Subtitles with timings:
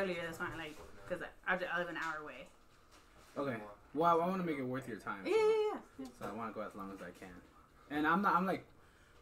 [0.00, 0.56] earlier, that's fine.
[0.56, 0.76] Like,
[1.08, 2.46] cause I, I live an hour away.
[3.36, 3.56] Okay.
[3.94, 5.24] Well, I want to make it worth your time.
[5.24, 5.42] Yeah, yeah,
[5.72, 5.78] yeah.
[6.00, 6.06] yeah.
[6.18, 7.34] So I want to go as long as I can.
[7.90, 8.34] And I'm not.
[8.34, 8.64] I'm like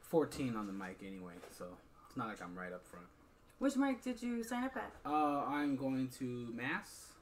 [0.02, 1.66] 14 on the mic anyway, so
[2.06, 3.06] it's not like I'm right up front.
[3.58, 4.92] Which mic did you sign up at?
[5.04, 7.12] Uh, I'm going to Mass,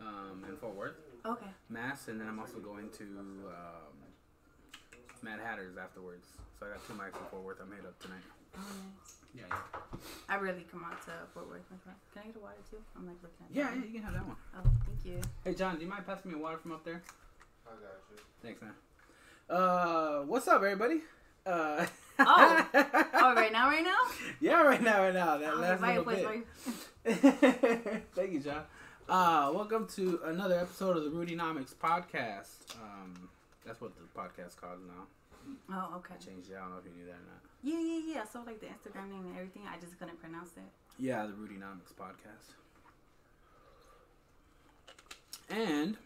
[0.00, 1.50] um, in Fort Worth, Okay.
[1.68, 3.96] Mass, and then I'm also going to um,
[5.22, 6.28] Mad Hatters afterwards.
[6.58, 7.58] So I got two mics in Fort Worth.
[7.60, 8.22] I'm headed up tonight.
[8.56, 9.16] Oh, nice.
[9.36, 9.98] Yeah, yeah.
[10.28, 11.60] I rarely come out to Fort Worth.
[11.68, 12.78] Can I get a water too?
[12.96, 13.54] I'm like looking at.
[13.54, 13.86] Yeah, that yeah, one.
[13.86, 14.36] you can have that one.
[14.56, 15.20] Oh, thank you.
[15.44, 17.02] Hey, John, do you mind passing me a water from up there?
[17.66, 17.80] I got
[18.10, 18.16] you.
[18.42, 18.72] Thanks, man.
[19.50, 21.00] Uh, what's up, everybody?
[21.44, 21.86] Uh,
[22.18, 22.66] Oh.
[23.18, 23.96] Oh, right now, right now.
[24.40, 25.36] yeah, right now, right now.
[25.36, 26.24] That Oh, last little bit.
[27.04, 28.00] vaya.
[28.14, 28.62] Thank you, John.
[29.08, 32.74] Uh, welcome to another episode of the Rudy Nomics podcast.
[32.80, 33.28] Um,
[33.66, 35.06] that's what the podcast calls now.
[35.70, 36.14] Oh, okay.
[36.14, 36.56] I changed it.
[36.56, 37.42] I don't know if you knew that or not.
[37.68, 38.24] Yeah, yeah, yeah.
[38.32, 40.70] So like the Instagram name and everything, I just couldn't pronounce it.
[40.98, 42.54] Yeah, the Rudy Nomics podcast.
[45.50, 45.96] And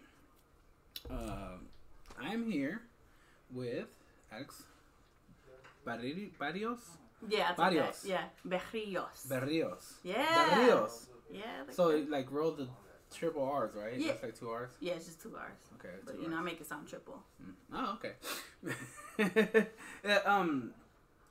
[1.10, 1.56] uh,
[2.20, 2.80] I'm here
[3.52, 3.86] with
[4.32, 4.62] Alex
[5.84, 6.78] Barri- Barrios.
[7.28, 7.56] Yeah, like.
[7.56, 8.04] Barrios.
[8.06, 9.28] Yeah, Berrios.
[9.28, 9.94] Barrios.
[10.02, 10.48] yeah.
[10.54, 11.06] Barrios.
[11.32, 11.40] Yeah.
[11.66, 12.10] Like So that.
[12.10, 12.68] like roll the
[13.14, 13.98] triple R's, right?
[13.98, 14.08] Yeah.
[14.12, 14.70] That's like two R's.
[14.80, 15.58] yeah, it's just two R's.
[15.78, 15.94] Okay.
[16.04, 17.22] But two you know, I make it sound triple.
[17.42, 17.54] Mm.
[17.74, 18.14] Oh, okay.
[20.04, 20.72] Yeah, um,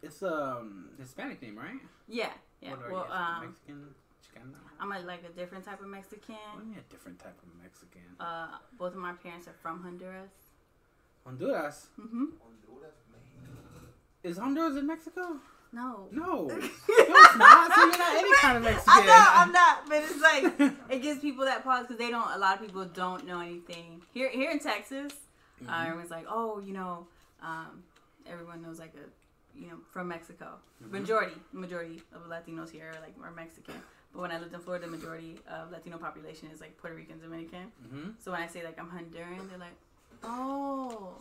[0.01, 1.79] it's um Hispanic name, right?
[2.07, 2.29] Yeah,
[2.61, 2.71] yeah.
[2.71, 3.85] What well, um, Mexican,
[4.23, 4.55] Chicana.
[4.79, 6.35] I'm a, like a different type of What Mexican.
[6.55, 8.01] do you mean a different type of Mexican?
[8.19, 10.31] Uh, both of my parents are from Honduras.
[11.25, 11.87] Honduras.
[11.99, 12.25] Mm-hmm.
[12.41, 13.91] Honduras, man.
[14.23, 15.37] Is Honduras in Mexico?
[15.71, 16.07] No.
[16.11, 16.45] No.
[16.47, 17.73] no, it's not.
[17.75, 18.85] So you're not any kind of Mexican.
[18.87, 22.31] I know I'm not, but it's like it gives people that pause because they don't.
[22.33, 24.29] A lot of people don't know anything here.
[24.29, 25.13] Here in Texas,
[25.67, 25.85] uh, Mhm.
[25.87, 27.05] everyone's like, "Oh, you know,
[27.43, 27.83] um,
[28.25, 29.05] everyone knows like a,
[29.55, 30.59] you know, from Mexico.
[30.83, 30.91] Mhm.
[30.91, 33.75] Majority, majority of Latinos here are like are Mexican.
[34.13, 37.19] But when I lived in Florida, the majority of Latino population is like Puerto Rican,
[37.19, 37.71] Dominican.
[37.85, 38.13] Mhm.
[38.19, 39.77] So when I say like I'm Honduran, they're like,
[40.23, 41.15] "Oh,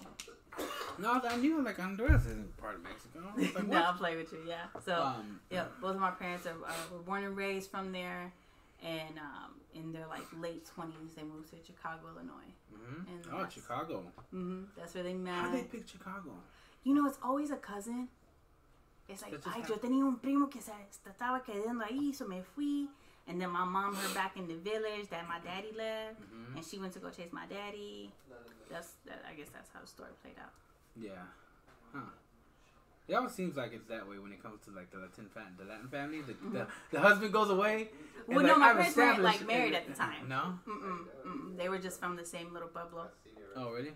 [0.98, 3.20] No, I knew like Honduras isn't part of Mexico.
[3.36, 3.76] Like, no.
[3.76, 4.66] I'll play with you." Yeah.
[4.84, 4.94] So.
[5.02, 8.32] Um, Yeah, both of my parents are, uh, were born and raised from there,
[8.82, 12.52] and um, in their like late twenties, they moved to Chicago, Illinois.
[12.74, 13.06] mhm.
[13.10, 13.96] and Oh, Chicago.
[14.30, 15.34] hmm That's where they met.
[15.34, 16.32] How they pick Chicago?
[16.84, 18.08] You know, it's always a cousin.
[19.08, 20.72] It's like, ay, yo tenía un primo que se
[21.06, 22.88] estaba quedando ahí, so me fui.
[23.26, 26.56] And then my mom heard back in the village that my daddy left, Mhm.
[26.56, 28.10] and she went to go chase my daddy.
[28.70, 29.22] That's that.
[29.28, 30.52] I guess that's how the story played out.
[30.96, 31.26] Yeah.
[31.92, 32.00] Huh.
[33.06, 35.56] It always seems like it's that way when it comes to like the Latin fam-
[35.58, 36.20] the Latin family.
[36.22, 37.88] The, the, the husband goes away.
[37.90, 38.34] Mm-hmm.
[38.34, 40.28] Well, like, no, my I've parents weren't like married at the time.
[40.28, 40.58] No.
[40.66, 41.56] Mm-mm, mm-mm.
[41.56, 43.08] They were just from the same little pueblo.
[43.56, 43.94] Oh, really?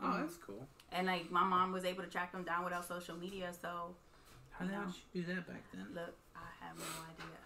[0.00, 0.20] Oh, Mhm.
[0.22, 0.66] that's cool.
[0.90, 3.94] And like my mom was able to track them down without social media, so
[4.58, 4.86] How the hell No.
[4.86, 5.86] did you do that back then?
[5.94, 7.38] look, I have no idea.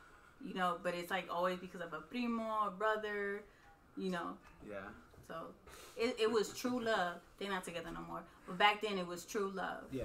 [0.45, 3.43] You know, but it's like always because of a primo, a brother,
[3.97, 4.37] you know.
[4.69, 4.77] Yeah.
[5.29, 5.35] So
[5.97, 7.17] it, it was true love.
[7.39, 8.23] They're not together no more.
[8.47, 9.85] But back then it was true love.
[9.93, 10.05] Yeah.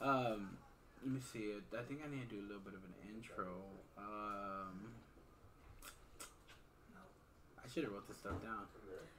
[0.00, 0.56] Um,
[1.02, 1.52] let me see.
[1.76, 3.46] I think I need to do a little bit of an intro.
[3.98, 4.92] Um,
[7.58, 8.66] I should have wrote this stuff down.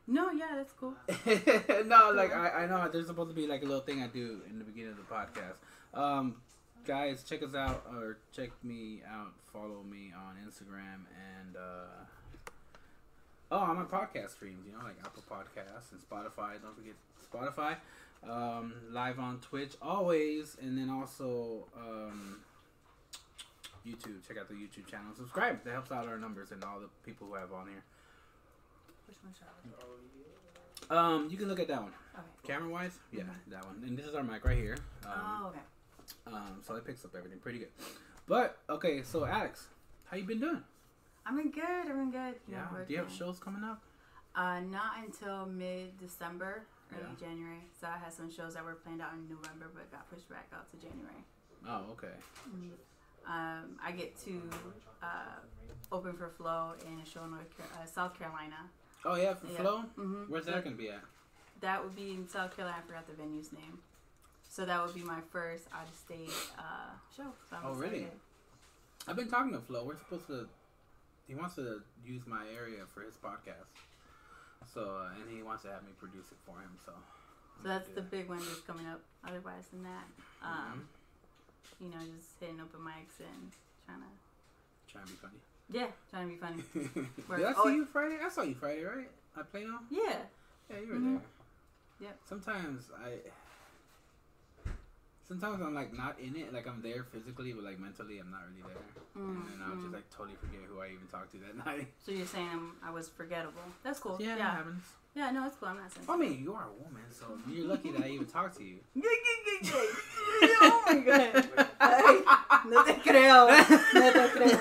[0.08, 0.94] No, yeah, that's cool.
[1.88, 4.42] no, like I, I know there's supposed to be like a little thing I do
[4.50, 5.56] in the beginning of the podcast.
[6.00, 6.36] Um,
[6.86, 9.34] guys, check us out or check me out.
[9.52, 11.06] Follow me on Instagram
[11.40, 12.52] and uh,
[13.52, 14.66] oh, on my podcast streams.
[14.66, 16.62] You know, like Apple Podcasts and Spotify.
[16.62, 16.96] Don't forget
[17.32, 17.78] Spotify.
[18.30, 22.40] Um, live on Twitch always, and then also um,
[23.86, 24.28] YouTube.
[24.28, 25.14] Check out the YouTube channel.
[25.16, 25.64] Subscribe.
[25.64, 27.84] That helps out our numbers and all the people who have on here.
[29.08, 31.94] Which one shall I look Um, you can look at that one.
[32.16, 32.54] Okay.
[32.54, 33.52] Camera wise, yeah, Mhm.
[33.52, 33.84] that one.
[33.86, 34.78] And this is our mic right here.
[35.06, 35.60] Um, oh, okay.
[36.28, 37.70] Um, so it picks up everything pretty good.
[38.28, 39.68] But okay, so Alex,
[40.06, 40.64] how you been doing?
[41.26, 41.64] I've been good.
[41.64, 42.36] I've been good.
[42.48, 42.66] Yeah.
[42.88, 43.82] Do you have shows coming up?
[44.36, 47.28] Uh, not until mid December, early Yeah.
[47.28, 47.62] January.
[47.80, 50.48] So I had some shows that were planned out in November, but got pushed back
[50.54, 51.24] out to January.
[51.68, 52.14] Oh, okay.
[53.28, 54.42] Um, I get to
[55.02, 55.40] uh,
[55.92, 58.58] open for Flow in a show in North Car- uh, South Carolina.
[59.04, 59.58] Oh yeah, for Yeah.
[59.62, 59.84] Flow.
[59.98, 60.24] Mm-hmm.
[60.32, 61.02] Where's that gonna be at?
[61.62, 62.78] That would be in South Carolina.
[62.84, 63.80] I forgot the venue's name.
[64.56, 67.28] So that would be my first out of state uh, show.
[67.50, 68.08] So I'm Oh, really?
[68.08, 68.20] excited.
[69.06, 69.84] I've been talking to Flo.
[69.84, 70.48] We're supposed to.
[71.28, 73.68] He wants to use my area for his podcast.
[74.74, 76.72] So uh, and he wants to have me produce it for him.
[76.86, 76.94] So.
[77.62, 79.02] So that's the big one that's coming up.
[79.28, 80.06] Otherwise than that,
[80.42, 80.88] um,
[81.82, 81.84] Mhm.
[81.84, 83.52] you know, just hitting open mics and
[83.86, 84.08] trying to,
[84.92, 85.40] Trying to be funny.
[85.70, 86.64] yeah, trying to be funny.
[87.38, 88.18] Did I see Oh, you Friday?
[88.24, 89.10] I saw you Friday, right?
[89.36, 89.86] I played on.
[89.90, 90.24] Yeah.
[90.70, 91.14] Yeah, you were Mhm.
[92.00, 92.08] there.
[92.08, 92.20] Yep.
[92.30, 93.20] Sometimes I.
[95.28, 98.42] sometimes I'm like not in it, like I'm there physically, but like mentally I'm not
[98.50, 98.78] really there.
[99.18, 99.82] Mm, and then I'll mm.
[99.82, 101.88] just like totally forget who I even talked to that night.
[102.06, 103.62] So you're saying I'm, I was forgettable.
[103.84, 104.18] That's cool.
[104.20, 104.56] Yeah, Yeah.
[104.56, 104.66] that
[105.16, 105.70] Yeah, no, it's cool.
[105.70, 106.08] I'm not saying.
[106.10, 108.78] I mean, you are a woman, so you're lucky that I even talked to you.
[110.62, 111.50] oh my god.
[111.80, 112.22] Ay,
[112.70, 113.48] no te creo.
[113.94, 114.60] No te creo.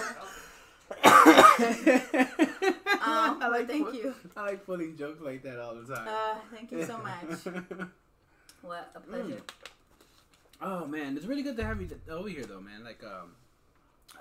[3.04, 4.14] Um, I like thank you.
[4.34, 6.08] I like pulling jokes like that all the time.
[6.08, 7.44] Uh, thank you so much.
[8.62, 9.42] What a pleasure.
[10.62, 12.84] Oh man, it's really good to have you over here though, man.
[12.84, 13.34] Like, um,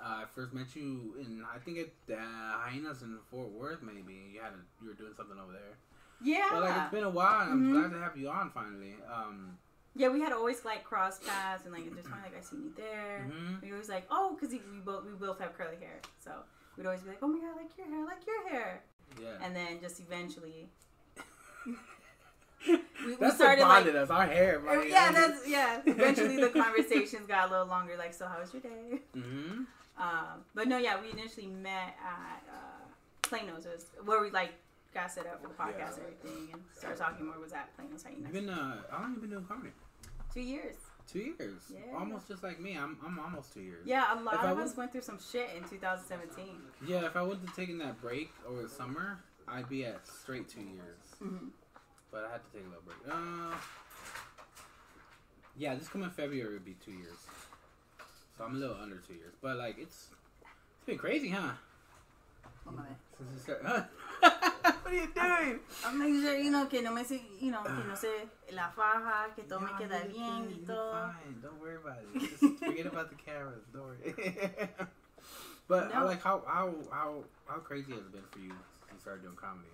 [0.02, 3.82] uh, I first met you in I think at the Hyenas in Fort Worth.
[3.82, 5.76] Maybe you had a, you were doing something over there.
[6.22, 6.48] Yeah.
[6.52, 7.42] But like, it's been a while.
[7.42, 7.72] and I'm Mhm.
[7.72, 8.94] glad to have you on finally.
[9.12, 9.58] Um,
[9.96, 12.62] yeah, we had always like cross paths and like just kind of like I seen
[12.64, 13.30] you there.
[13.30, 13.62] mhm.
[13.62, 16.32] We always like, oh, because we both we both have curly hair, so
[16.76, 18.82] we'd always be like, oh my god, I like your hair, I like your hair,
[19.22, 19.44] yeah.
[19.46, 20.68] and then just eventually.
[22.66, 24.10] we, we started what like us.
[24.10, 24.62] Our hair.
[24.68, 25.80] Uh, yeah, that's yeah.
[25.86, 27.96] Eventually, the conversations got a little longer.
[27.96, 29.00] Like, so how was your day?
[29.14, 29.64] hmm
[29.98, 32.84] Um, but no, yeah, we initially met at uh,
[33.22, 34.52] Plano's, it was where we like
[34.92, 37.38] got set up for the podcast and everything, and started talking more.
[37.38, 39.70] Was at Plano's You've been uh, how long you been doing comedy?
[40.32, 40.76] Two years.
[41.06, 41.62] Two years.
[41.70, 41.96] Yeah.
[41.98, 42.76] Almost just like me.
[42.76, 43.86] I'm I'm almost two years.
[43.86, 46.46] Yeah, a lot If I of us went through some shit in 2017.
[46.86, 50.48] Yeah, if I wouldn't have taken that break over the summer, I'd be at straight
[50.48, 50.98] two years.
[51.18, 51.48] hmm
[52.14, 52.98] But I had to take a little break.
[53.10, 53.56] Uh,
[55.58, 57.18] yeah, this coming February would be two years.
[58.38, 59.34] So I'm a little under two years.
[59.42, 60.10] But like it's
[60.78, 61.50] it's been crazy, huh?
[63.18, 63.62] Since you start-
[64.20, 65.58] what are you doing?
[65.84, 68.08] I'm making sure, you know, que no me, se- you know, que no se
[68.52, 70.92] la faja, que todo me queda bien y todo.
[70.92, 71.40] Fine.
[71.42, 72.20] Don't worry about it.
[72.40, 73.64] Just forget about the cameras.
[73.72, 74.14] Don't worry.
[75.68, 78.98] but I like how how how how crazy has it been for you since you
[79.00, 79.66] started doing comedy?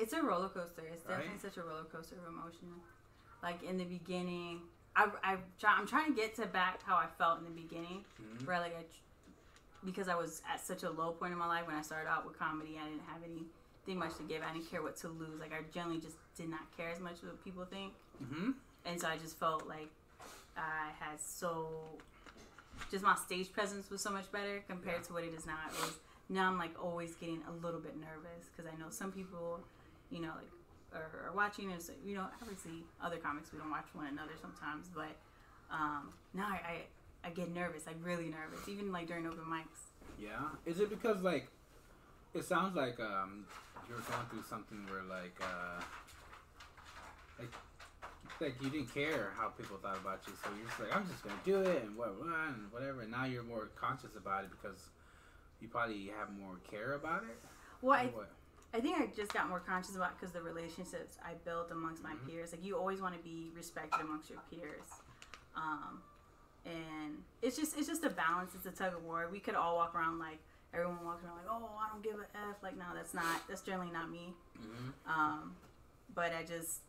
[0.00, 0.82] It's a roller coaster.
[0.90, 1.40] It's definitely Right?
[1.42, 2.80] such a roller coaster of emotion.
[3.42, 4.62] Like in the beginning,
[4.96, 5.36] I, I
[5.66, 8.46] I'm trying to get to back how I felt in the beginning, Mhm.
[8.46, 8.84] where like I,
[9.84, 12.24] because I was at such a low point in my life when I started out
[12.26, 14.42] with comedy, I didn't have anything much to give.
[14.42, 15.38] I didn't care what to lose.
[15.38, 18.54] Like I generally just did not care as much as what people think, Mhm.
[18.86, 19.90] and so I just felt like
[20.56, 21.98] I had so
[22.90, 25.02] just my stage presence was so much better compared Yeah.
[25.08, 25.58] to what it is now.
[25.68, 25.98] It was
[26.30, 29.60] now I'm like always getting a little bit nervous because I know some people,
[30.10, 30.50] you know, like
[30.92, 34.32] are, are watching and so, you know obviously other comics we don't watch one another
[34.40, 35.16] sometimes, but
[35.70, 36.86] um, now I,
[37.24, 39.92] I I get nervous, like really nervous, even like during open mics.
[40.18, 40.48] Yeah.
[40.66, 41.48] Is it because like
[42.34, 43.46] it sounds like um
[43.88, 45.82] you're going through something where like uh
[47.38, 47.52] like
[48.40, 51.22] like you didn't care how people thought about you, so you're just like I'm just
[51.22, 53.02] gonna do it and what what and whatever.
[53.02, 54.80] And now you're more conscious about it because
[55.60, 57.38] you probably have more care about it.
[57.82, 58.30] Well, I, what?
[58.72, 62.14] I think I just got more conscious about because the relationships I built amongst my
[62.14, 62.26] Mhm.
[62.26, 62.52] peers.
[62.52, 64.86] Like you always want to be respected amongst your peers,
[65.56, 66.02] um,
[66.64, 68.54] and it's just it's just a balance.
[68.54, 69.28] It's a tug of war.
[69.28, 70.38] We could all walk around like
[70.72, 72.62] everyone walks around like, oh, I don't give a f.
[72.62, 74.34] Like no, that's not that's generally not me.
[74.58, 74.92] Mhm.
[75.06, 75.56] Um,
[76.14, 76.80] but I just,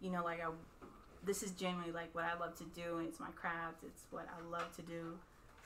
[0.00, 0.50] you know, like I,
[1.22, 3.84] this is generally like what I love to do, and it's my craft.
[3.84, 5.18] It's what I love to do.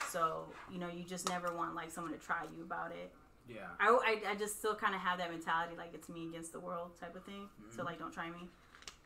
[0.07, 3.13] So you know, you just never want like someone to try you about it.
[3.47, 3.67] Yeah.
[3.79, 6.59] I, I, I just still kind of have that mentality, like it's me against the
[6.59, 7.47] world type of thing.
[7.75, 7.85] So Mhm.
[7.85, 8.49] like, don't try me.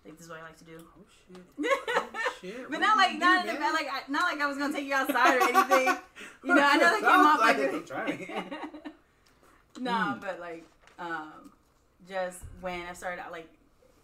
[0.05, 0.77] Like this is what I like to do.
[0.79, 1.43] Oh shit.
[1.89, 2.71] Oh shit.
[2.71, 4.85] but not like not do, in bad, like I, not like I was gonna take
[4.85, 5.97] you outside or anything.
[6.43, 8.27] You know, I know that came off like like, don't try me.
[9.79, 10.21] no, Mm.
[10.21, 10.63] but like
[10.97, 11.51] um,
[12.07, 13.47] just when I started out, like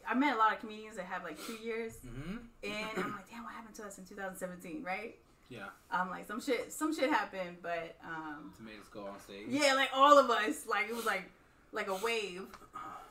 [0.08, 2.40] I met a lot of comedians that have like two years, Mhm.
[2.64, 5.16] and I'm like, damn, what happened to us in 2017, right?
[5.50, 5.68] Yeah.
[5.92, 9.48] I'm like, some shit, some shit happened, but um, To make us go on stage.
[9.50, 10.66] Yeah, like all of us.
[10.68, 11.30] Like it was like
[11.72, 12.44] like a wave.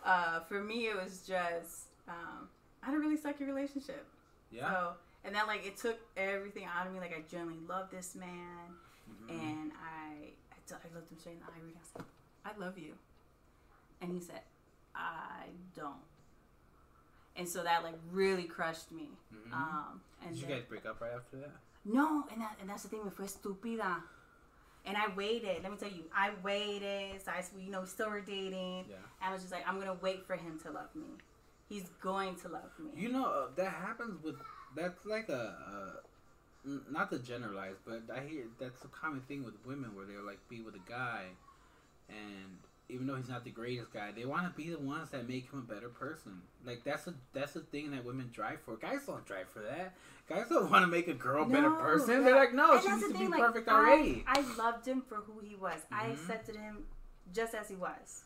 [0.05, 2.49] Uh, for me, it was just um,
[2.83, 4.05] I had a really sucky relationship.
[4.51, 4.71] Yeah.
[4.71, 4.93] So
[5.25, 6.99] and then like it took everything out of me.
[7.01, 8.75] Like I genuinely love this man,
[9.11, 9.31] Mhm.
[9.31, 11.59] and I I, t- I looked him straight in the eye.
[11.61, 12.05] and I said,
[12.45, 12.95] I love you,
[14.01, 14.41] and he said,
[14.95, 16.03] I don't.
[17.37, 19.09] And so that like really crushed me.
[19.35, 19.53] Mhm.
[19.53, 21.51] Um, and Did you then- guys break up right after that?
[21.85, 23.05] No, and that and that's the thing.
[23.05, 24.03] Me fue estúpida.
[24.87, 25.63] And I waited.
[25.63, 27.23] Let me tell you, I waited.
[27.25, 28.85] So I, you know, we still were dating.
[28.91, 28.97] Yeah.
[29.23, 31.07] I was just like, I'm gonna wait for him to love me.
[31.71, 32.91] He's going to love me.
[32.95, 34.37] You know uh, that happens with
[34.77, 39.43] that's like a, a n- not to generalize, but I hear that's a common thing
[39.45, 41.23] with women where they'll like be with a guy,
[42.11, 45.27] and even though he's not the greatest guy, they want to be the ones that
[45.29, 46.43] make him a better person.
[46.67, 48.77] Like that's a that's a thing that women drive for.
[48.77, 49.95] Guys don't drive for that.
[50.29, 52.19] Guys don't want to make a girl a better person.
[52.19, 52.21] yeah.
[52.25, 54.25] They're like, no, And she needs the to be like, perfect I- already.
[54.27, 55.81] I, loved him for who he was.
[55.93, 56.13] I Mhm.
[56.15, 56.85] accepted him
[57.35, 58.25] just as he was.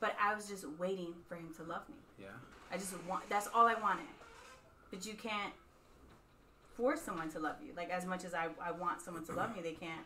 [0.00, 1.96] But I was just waiting for him to love me.
[2.18, 2.28] yeah.
[2.70, 3.28] I just want.
[3.28, 4.06] That's all I wanted.
[4.90, 5.52] But you can't
[6.76, 7.72] force someone to love you.
[7.76, 10.04] Like as much as I, I want someone to love me, they can't.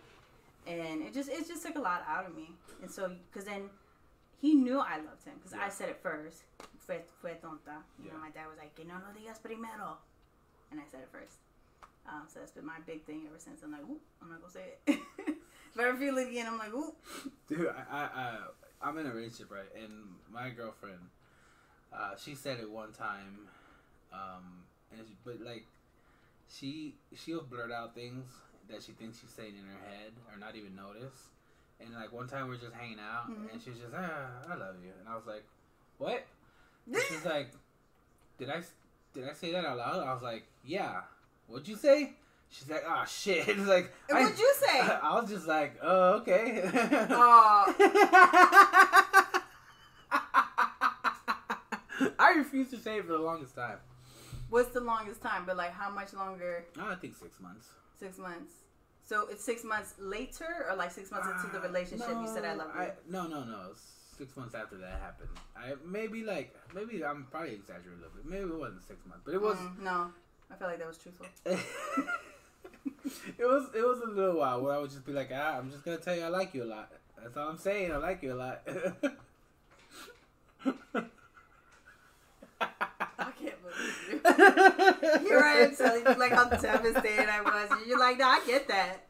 [0.66, 2.50] And it just it just took a lot out of me.
[2.82, 3.70] And so because then
[4.40, 5.66] he knew I loved him because Yeah.
[5.66, 6.42] I said it first.
[6.78, 7.82] Fue, fue tonta.
[8.02, 9.99] You know, my dad was like, que no lo digas primero.
[10.70, 11.38] And I said it first.
[12.06, 13.62] Um, so that's been my big thing ever since.
[13.62, 14.99] I'm like, ooh, I'm not gonna say it.
[15.28, 16.94] if I ever feel it again, I'm like, ooh.
[17.49, 18.37] Dude, I, I,
[18.82, 19.68] I'm in a relationship, right?
[19.76, 19.92] And
[20.32, 21.00] my girlfriend,
[21.92, 23.47] uh, she said it one time,
[24.12, 24.64] um,
[24.97, 25.66] and she, but like,
[26.49, 28.25] she she'll blurt out things
[28.68, 31.28] that she thinks she's saying in her head or not even notice.
[31.82, 33.52] And like one time we are just hanging out, Mhm.
[33.52, 35.44] and she's just, ah, I love you, and I was like,
[35.99, 36.25] what?
[37.08, 37.52] She's like,
[38.38, 38.62] did I
[39.14, 40.06] did I say that out loud?
[40.06, 41.02] I was like, yeah.
[41.46, 42.12] What'd you say?
[42.49, 43.49] She's like, oh shit.
[43.49, 44.80] It's like, And what'd you say?
[45.02, 46.62] I was just like, oh, okay.
[47.10, 47.75] Oh,
[52.18, 53.78] I refused to say it for the longest time.
[54.49, 55.44] what's the longest time?
[55.46, 56.64] But like, how much longer?
[56.78, 57.68] Oh, I think six months.
[57.99, 58.52] Six months.
[59.10, 62.44] So it's six months later, or like six months into the Ah, relationship, you said
[62.44, 62.80] I love you.
[62.80, 63.72] I, no, no, no.
[64.16, 68.24] Six months after that happened, I maybe like maybe I'm probably exaggerating a little bit.
[68.24, 69.56] Maybe it wasn't six months, but it was.
[69.56, 70.12] Mm, no,
[70.48, 71.26] I feel like that was truthful.
[71.44, 71.58] it
[73.40, 75.84] was it was a little while where I would just be like, ah, I'm just
[75.84, 76.92] gonna tell you I like you a lot.
[77.20, 77.90] That's all I'm saying.
[77.90, 78.62] I like you a lot.
[82.60, 84.09] I can't believe you.
[84.24, 87.70] Here I am telling you like how devastated I was.
[87.70, 89.06] And you're like, no, I get that.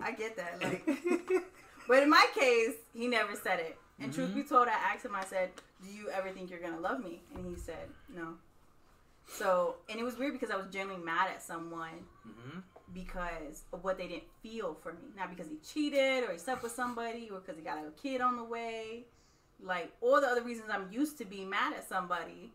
[0.00, 0.62] I get that.
[0.62, 0.86] Like,
[1.88, 3.76] but in my case, he never said it.
[4.00, 5.14] And truth be told, I asked him.
[5.14, 5.50] I said,
[5.82, 8.34] "Do you ever think you're gonna love me?" And he said, "No."
[9.26, 12.60] So, and it was weird because I was genuinely mad at someone hmm
[12.92, 15.10] because of what they didn't feel for me.
[15.16, 18.20] Not because he cheated or he slept with somebody or because he got a kid
[18.20, 19.04] on the way.
[19.62, 22.52] Like all the other reasons I'm used to being mad at somebody,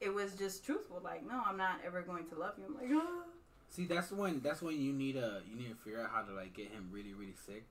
[0.00, 1.00] it was just truthful.
[1.02, 2.64] Like, no, I'm not ever going to love you.
[2.66, 3.24] I'm like, oh.
[3.70, 6.32] See, that's when that's when you need a you need to figure out how to
[6.32, 7.64] like get him really really sick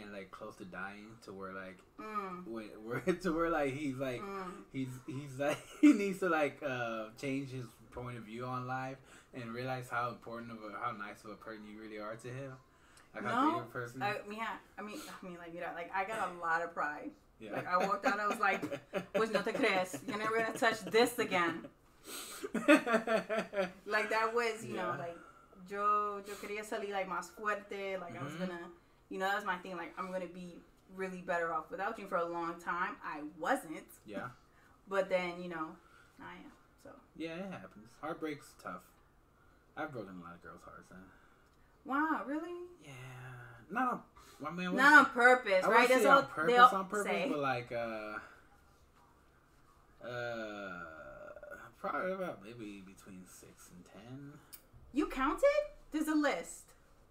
[0.00, 3.96] and like close to dying to where like Mm, when where to where like he's
[3.96, 4.50] like mm.
[4.72, 8.96] he's he's like he needs to like uh change his point of view on life
[9.34, 12.28] and realize how important of a how nice of a person you really are to
[12.28, 12.52] him.
[13.14, 14.02] Like how No, great of a person.
[14.02, 16.74] I yeah, I mean, I mean, like, you know, like I got a lot of
[16.74, 17.10] pride.
[17.40, 17.52] Yeah.
[17.52, 18.62] like, I walked out, I was like,
[19.14, 21.66] Pues no te crees, you're never gonna touch this again.
[23.86, 25.16] Like that was, you know, like
[25.68, 27.98] yo, yo quería salir like más fuerte.
[28.00, 28.38] Like I was Mhm.
[28.40, 28.60] gonna,
[29.10, 29.76] you know, that was my thing.
[29.76, 30.60] Like I'm gonna be
[30.94, 32.96] really better off without you for a long time.
[33.04, 34.28] I wasn't, yeah.
[34.88, 35.76] but then you know,
[36.20, 36.52] I am.
[36.82, 37.88] So Yeah, it happens.
[38.00, 38.82] Heartbreak's tough.
[39.76, 40.88] I've broken a lot of girls' hearts.
[40.90, 40.96] Huh?
[41.84, 42.66] wow, really?
[42.84, 42.92] Yeah.
[43.70, 44.00] Not on.
[44.44, 45.88] I mean, Not on purpose, I right?
[45.88, 47.28] That's say all on purpose, they all on purpose, say.
[47.30, 48.18] but like, uh,
[50.06, 50.82] uh,
[51.80, 54.32] probably about maybe between six and ten.
[54.92, 55.42] You counted?
[55.92, 56.62] There's a list.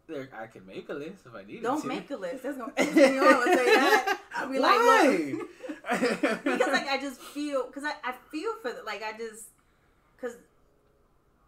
[0.08, 1.88] There, I can make a list if I Don't to.
[1.88, 2.44] make a list.
[2.44, 3.26] That's gonna piss me off.
[3.28, 4.20] I'll say that.
[4.36, 5.42] I'll be like, look.
[5.88, 6.00] Why?
[6.44, 9.46] because like I just feel because I, I feel for the, like I just
[10.16, 10.36] because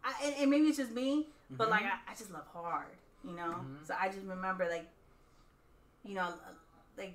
[0.03, 1.91] I and, and maybe it's just me, but like Mhm.
[2.07, 3.55] I, I just love hard, you know.
[3.63, 3.85] Mhm.
[3.85, 4.87] So I just remember like
[6.07, 6.33] you know
[6.97, 7.13] like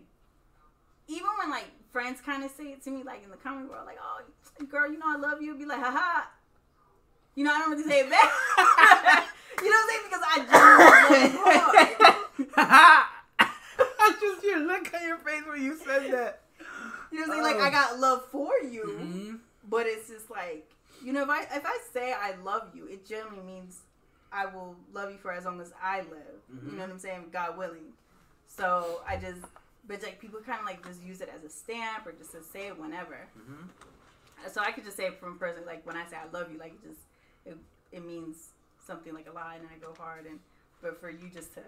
[1.09, 3.87] even when like friends kind of say it to me like in the comic world
[3.87, 4.23] like oh
[4.67, 6.25] girl you know I love you be like haha
[7.35, 8.23] you know I don't really say it back
[9.63, 10.39] you know what I'm saying because I
[12.47, 12.53] just.
[12.57, 16.41] I just your look on your face when you said that.
[17.11, 18.99] you know what I'm saying like I got love for you.
[19.03, 19.39] Mhm.
[19.69, 20.69] But it's just like
[21.05, 23.79] you know, if I if I say I love you, it generally means
[24.33, 26.41] I will love you for as long as I live.
[26.51, 26.73] You Mhm.
[26.77, 27.27] know what I'm saying?
[27.33, 27.93] God willing.
[28.57, 29.41] So I just,
[29.87, 32.43] but like people kind of like just use it as a stamp or just to
[32.43, 33.27] say it whenever.
[33.39, 33.69] Mhm.
[34.53, 36.51] So I could just say it from a person like when I say I love
[36.53, 37.01] you, like it just
[37.47, 37.57] it,
[37.93, 38.49] it means
[38.87, 40.27] something like a lot, and I go hard.
[40.27, 40.39] And
[40.83, 41.61] but for you just to,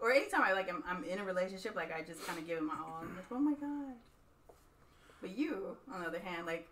[0.00, 2.58] or anytime I like I'm, I'm in a relationship, like I just kind of give
[2.58, 3.00] it my all.
[3.02, 3.94] I'm like, oh my god.
[5.20, 6.68] But you, on the other hand, like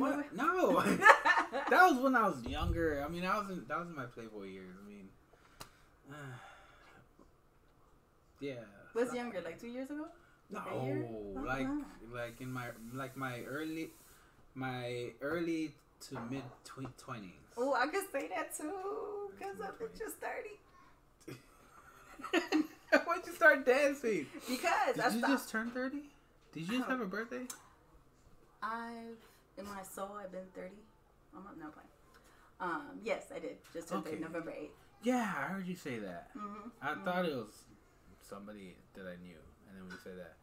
[0.00, 0.34] What?
[0.34, 0.82] No.
[1.52, 3.02] that was when I was younger.
[3.04, 4.74] I mean, I was in that was in my Playboy years.
[4.82, 5.08] I mean,
[8.40, 8.54] yeah.
[8.94, 10.06] Was younger, like two years ago?
[10.50, 10.60] No?
[10.70, 11.66] Oh, like
[12.12, 13.90] like in my like my early
[14.54, 15.74] my early
[16.08, 16.42] to mid
[16.96, 17.32] twenties.
[17.56, 21.34] Oh, I could say that too, because I'm just 30.
[23.04, 24.26] Why'd you start dancing?
[24.48, 25.32] Because Did I you stopped.
[25.32, 26.02] just turn thirty?
[26.52, 26.92] Did you just Oh.
[26.92, 27.46] have a birthday?
[28.62, 29.18] I've,
[29.58, 30.70] in my soul, I've been 30.
[31.36, 31.88] I'm not, no playing.
[32.60, 33.56] Um, yes, I did.
[33.72, 34.68] Just turned 30, November 8th.
[35.04, 36.30] Yeah, I heard you say that.
[36.36, 36.68] Mm-hmm.
[36.82, 37.52] I thought it was
[38.28, 40.36] somebody that I knew, and then we say that.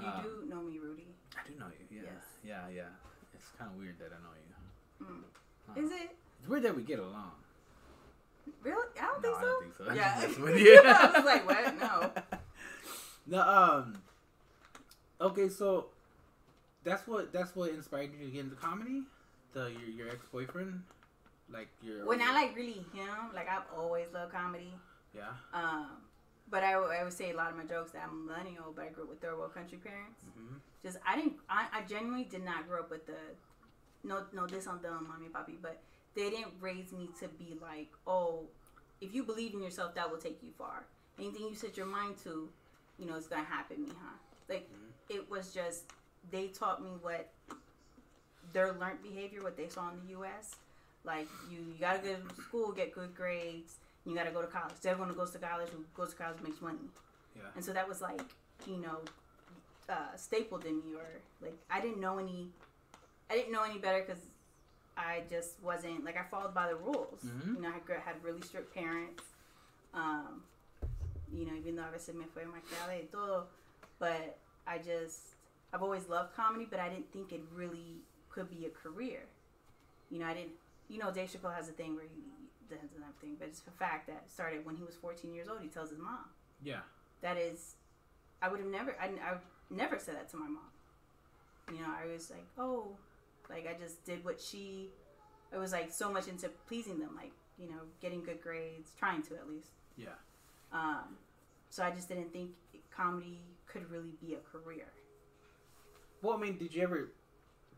[0.00, 1.08] You Um, do know me, Rudy.
[1.36, 1.86] I do know you.
[1.90, 2.24] Yeah, Yes.
[2.44, 2.88] yeah, yeah.
[3.34, 5.06] It's kind of weird that I know you.
[5.06, 5.22] Mm.
[5.66, 5.80] Huh.
[5.80, 6.16] Is it?
[6.40, 7.32] It's weird that we get along.
[8.62, 8.76] Really?
[8.98, 9.46] I don't No, think I so.
[9.46, 9.92] don't think so.
[9.94, 10.14] Yeah.
[10.20, 10.82] just messing with you.
[10.84, 11.78] I was like, what?
[11.80, 12.12] No.
[13.30, 13.40] No.
[13.42, 14.02] Um.
[15.20, 15.88] Okay, so
[16.84, 19.02] that's what that's what inspired you to get into comedy.
[19.52, 20.82] The your your ex boyfriend,
[21.50, 23.08] like your Well, not like really him.
[23.34, 24.72] Like I've always loved comedy.
[25.14, 25.34] yeah.
[25.52, 25.88] Um,
[26.50, 28.88] but I, I would say a lot of my jokes that I'm millennial, but I
[28.88, 30.22] grew up with third world country parents.
[30.36, 31.34] hmm Just I didn't.
[31.48, 33.18] I, I genuinely did not grow up with the
[34.04, 35.78] no no this on them mommy and papi, but
[36.14, 38.42] they didn't raise me to be like oh
[39.00, 40.84] if you believe in yourself that will take you far.
[41.18, 42.48] Anything you set your mind to,
[42.98, 44.16] you know, it's gonna happen, me, huh?
[44.48, 45.16] Like Mhm.
[45.16, 45.84] it was just
[46.30, 47.28] they taught me what
[48.52, 50.56] their learned behavior, what they saw in the U.S.
[51.04, 53.74] Like you, you gotta go to school, get good grades.
[54.04, 54.74] You gotta go to college.
[54.84, 56.78] Everyone who goes to college, who goes to college, makes money.
[57.36, 57.42] Yeah.
[57.54, 58.22] And so that was like,
[58.66, 59.00] you know,
[59.88, 61.06] uh, stapled in me, or
[61.40, 62.48] like I didn't know any,
[63.30, 64.22] I didn't know any better because
[64.96, 67.20] I just wasn't like I followed by the rules.
[67.24, 67.56] Mhm.
[67.56, 69.22] You know, I had really strict parents.
[69.94, 70.42] Um,
[71.32, 73.46] you know, even though a veces me fue mal criada y todo,
[73.98, 75.34] but I just
[75.72, 78.00] I've always loved comedy, but I didn't think it really
[78.30, 79.20] could be a career.
[80.10, 80.52] You know, I didn't.
[80.88, 82.22] You know, Dave Chappelle has a thing where he
[82.68, 85.60] does and everything, but it's the fact that started when he was 14 years old.
[85.60, 86.24] He tells his mom.
[86.62, 86.80] Yeah.
[87.22, 87.74] That is,
[88.42, 88.96] I would have never.
[89.00, 89.36] I, I
[89.70, 90.70] never said that to my mom.
[91.72, 92.96] You know, I was like, oh,
[93.50, 94.90] like I just did what she.
[95.52, 99.22] I was like so much into pleasing them, like you know, getting good grades, trying
[99.22, 99.70] to at least.
[99.96, 100.08] Yeah.
[100.72, 101.16] Um,
[101.70, 102.50] so I just didn't think
[102.94, 104.86] comedy could really be a career.
[106.22, 107.10] Well, I mean, did you ever?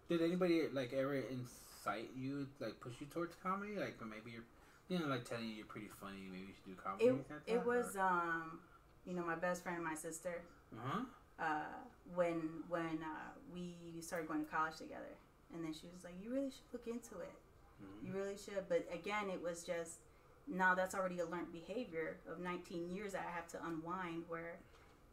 [0.09, 3.76] Did anybody like ever incite you, like push you towards comedy?
[3.76, 4.44] Like maybe you're,
[4.90, 6.26] you know, like telling you you're pretty funny.
[6.30, 7.06] Maybe you should do comedy.
[7.47, 8.59] It it was um,
[9.06, 10.42] you know, my best friend and my sister.
[10.75, 11.00] Uh huh.
[11.38, 11.78] Uh,
[12.14, 15.14] when when uh, we started going to college together,
[15.54, 17.32] and then she was like, "You really should look into it.
[18.04, 20.00] You really should." But again, it was just
[20.49, 24.25] now that's already a learned behavior of 19 years that I have to unwind.
[24.28, 24.59] Where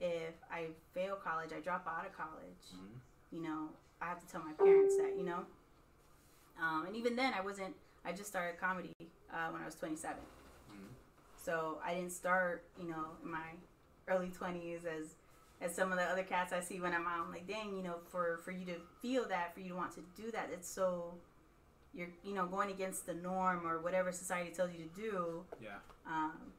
[0.02, 2.66] if I fail college, I drop out of college.
[2.74, 3.00] Mhm.
[3.32, 3.70] You know,
[4.02, 5.16] I have to tell my parents that.
[5.16, 5.46] You know,
[6.60, 7.76] um, and even then, I wasn't.
[8.04, 8.92] I just started comedy
[9.34, 10.18] uh, when I was 27.
[10.72, 10.76] Mhm.
[11.38, 13.54] So I didn't start, you know, in my
[14.08, 15.16] early 20s as
[15.60, 17.26] as some of the other cats I see when I'm out.
[17.26, 19.92] I'm like, dang, you know, for for you to feel that, for you to want
[19.96, 21.16] to do that, it's so
[21.94, 25.44] you're you know going against the norm or whatever society tells you to do.
[25.60, 25.80] Yeah.
[26.06, 26.54] Um,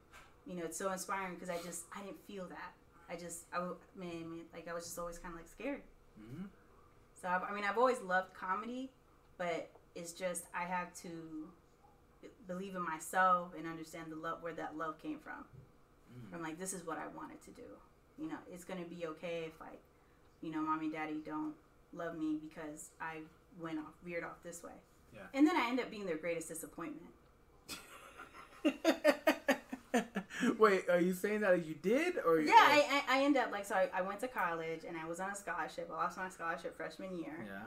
[0.45, 2.73] you know, it's so inspiring because I just I didn't feel that.
[3.09, 3.59] I just I
[3.95, 5.81] man like I was just always kind of like scared.
[6.17, 6.45] hmm
[7.21, 8.91] So I, I mean, I've always loved comedy,
[9.37, 11.47] but it's just I have to
[12.47, 15.45] believe in myself and understand the love where that love came from.
[16.13, 16.31] Mm.
[16.31, 17.67] From like this is what I wanted to do.
[18.17, 19.79] You know, it's gonna be okay if like,
[20.41, 21.53] you know, mommy and daddy don't
[21.93, 23.19] love me because I
[23.59, 24.71] went off veered off this way.
[25.13, 25.21] Yeah.
[25.33, 27.11] And then I end up being their greatest disappointment.
[30.57, 33.65] Wait, are you saying that you did, or Yeah, I, I, I end up like
[33.65, 35.89] so I, I went to college and I was on a scholarship.
[35.91, 37.45] I lost my scholarship freshman year.
[37.45, 37.63] yeah.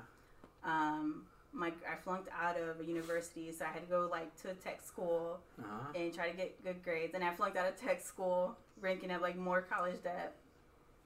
[0.65, 4.51] Um, my I flunked out of a university, so I had to go like to
[4.51, 5.93] a tech school Uh huh.
[5.95, 7.15] and try to get good grades.
[7.15, 10.35] And I flunked out of tech school, ranking up like more college debt.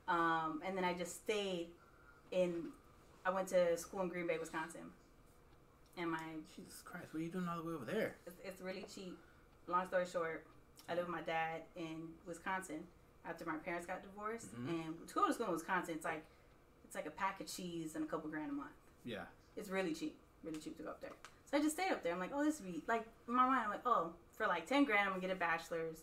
[0.08, 1.68] Um, and then I just stayed
[2.30, 2.68] in.
[3.24, 4.82] I went to school in Green Bay, Wisconsin,
[5.98, 6.20] and my
[6.54, 8.14] Jesus Christ, what are you doing all the way over there?
[8.26, 9.18] it's, it's really cheap.
[9.66, 10.46] Long story short,
[10.88, 12.84] I lived with my dad in Wisconsin
[13.28, 14.68] after my parents got divorced, Mhm.
[14.68, 16.24] and to go to school in Wisconsin, it's like
[16.84, 18.70] it's like a pack of cheese and a couple grand a month.
[19.04, 19.24] Yeah.
[19.56, 21.10] It's really cheap, really cheap to go up there.
[21.50, 22.12] So I just stayed up there.
[22.12, 23.60] I'm like, oh, this would be like in my mind.
[23.64, 25.98] I'm like, oh, for like ten grand, I'm gonna get a bachelor's.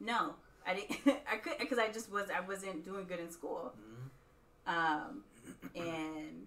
[0.00, 0.34] No,
[0.66, 0.98] I didn't.
[1.32, 2.26] I could because I just was.
[2.34, 3.72] I wasn't doing good in school.
[3.78, 4.72] Mhm.
[4.74, 5.24] Um,
[5.74, 6.46] and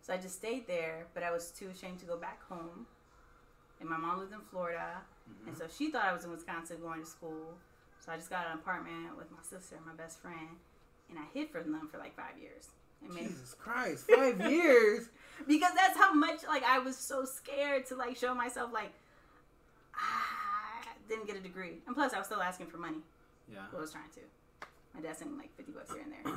[0.00, 2.86] so I just stayed there, but I was too ashamed to go back home.
[3.80, 5.48] And my mom lived in Florida, Mhm.
[5.48, 7.58] and so she thought I was in Wisconsin going to school.
[8.00, 10.58] So I just got an apartment with my sister and my best friend,
[11.10, 12.68] and I hid from them for like five years.
[13.02, 15.08] And made Jesus Christ, five years.
[15.46, 18.92] Because that's how much like I was so scared to like show myself like
[19.94, 22.98] I didn't get a degree, and plus I was still asking for money.
[23.52, 23.60] Yeah.
[23.74, 24.20] I was trying to.
[24.94, 26.34] My dad sent me like fifty bucks here and there,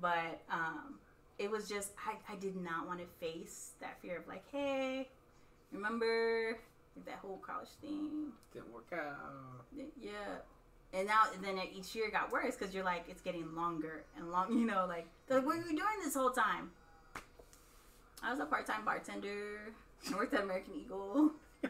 [0.00, 0.94] but um,
[1.38, 5.08] it was just I, I did not want to face that fear of like, hey,
[5.72, 6.58] remember
[7.06, 8.28] that whole college thing?
[8.52, 9.64] Didn't work out.
[10.00, 10.10] Yeah.
[10.92, 14.02] And now, and then it- each year got worse because you're like, it's getting longer
[14.16, 14.52] and long.
[14.58, 16.70] You know, like like, what were you doing this whole time?
[18.22, 19.72] I was a part-time bartender.
[20.12, 21.32] I worked at American Eagle.
[21.62, 21.68] hey,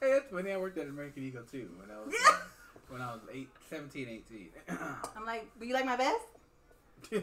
[0.00, 0.52] that's funny.
[0.52, 2.34] I worked at American Eagle too when I was Yeah.
[2.34, 2.38] uh,
[2.88, 4.48] when I was eight, 17, 18.
[5.16, 6.18] I'm like, do you like my vest?
[7.12, 7.16] I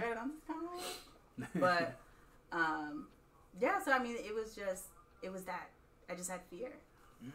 [0.00, 1.50] got it on discount.
[1.54, 1.98] But
[2.52, 3.06] um,
[3.60, 3.82] yeah.
[3.82, 4.84] So I mean, it was just,
[5.22, 5.68] it was that
[6.10, 6.70] I just had fear.
[7.24, 7.30] Mm.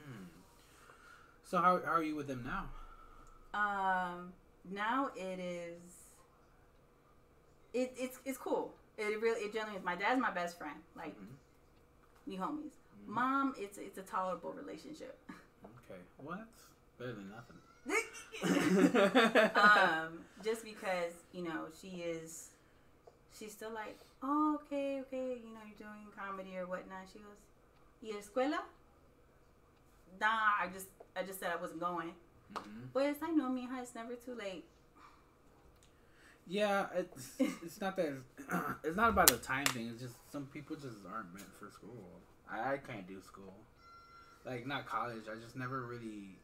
[1.44, 2.66] So how how are you with them now?
[3.54, 4.34] Um,
[4.70, 5.82] now it is.
[7.74, 8.74] It it's it's cool.
[9.10, 9.84] It really it generally is.
[9.84, 10.78] My dad's my best friend.
[10.96, 11.36] Like Mhm.
[12.28, 12.76] we homies.
[13.04, 13.08] Mhm.
[13.08, 15.18] Mom, it's it's a tolerable relationship.
[15.66, 16.48] Okay, what?
[17.00, 17.58] better than nothing.
[19.56, 22.52] um, just because you know she is,
[23.38, 27.08] she's still like, oh okay okay, you know you're doing comedy or whatnot.
[27.12, 27.40] She goes,
[28.04, 28.60] y escuela?
[30.20, 32.14] Nah, I just I just said I wasn't going.
[32.54, 32.92] Mhm.
[32.94, 34.66] Pues I know, mija, it's never too late.
[36.52, 37.32] Yeah, it's
[37.64, 38.12] it's not that
[38.84, 39.88] it's not about the time thing.
[39.88, 42.20] It's just some people just aren't meant for school.
[42.52, 43.54] I, I can't do school,
[44.46, 45.24] like not college.
[45.32, 46.36] I just never really.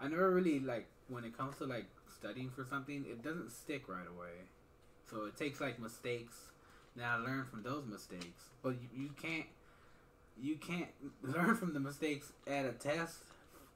[0.00, 3.04] I never really like when it comes to like studying for something.
[3.08, 4.34] It doesn't stick right away,
[5.08, 6.34] so it takes like mistakes.
[6.96, 9.46] Now I learn from those mistakes, but you, you can't
[10.36, 10.90] you can't
[11.22, 13.18] learn from the mistakes at a test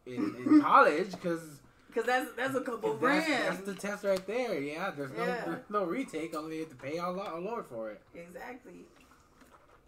[0.07, 1.61] in, in college because
[1.94, 3.44] Cause that's that's a couple that's, grand.
[3.44, 4.59] that's the test right there.
[4.59, 5.44] Yeah, there's no Yeah.
[5.44, 6.35] there's no retake.
[6.35, 8.00] Only you have to pay our, our Lord for it.
[8.14, 8.87] Exactly.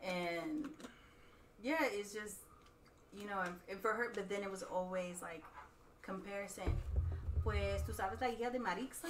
[0.03, 0.69] And
[1.63, 2.37] yeah, it's just
[3.17, 5.43] you know, and, and for her, but then it was always like
[6.03, 6.75] comparison.
[7.43, 9.09] Pues tú sabes la hija de Marixa.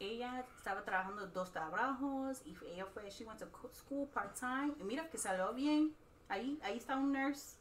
[0.00, 4.72] Ella estaba trabajando dos trabajos y ella fue, she went to school part time.
[4.80, 5.92] Y mira que salió bien.
[6.28, 7.54] Ahí, ahí está un nurse.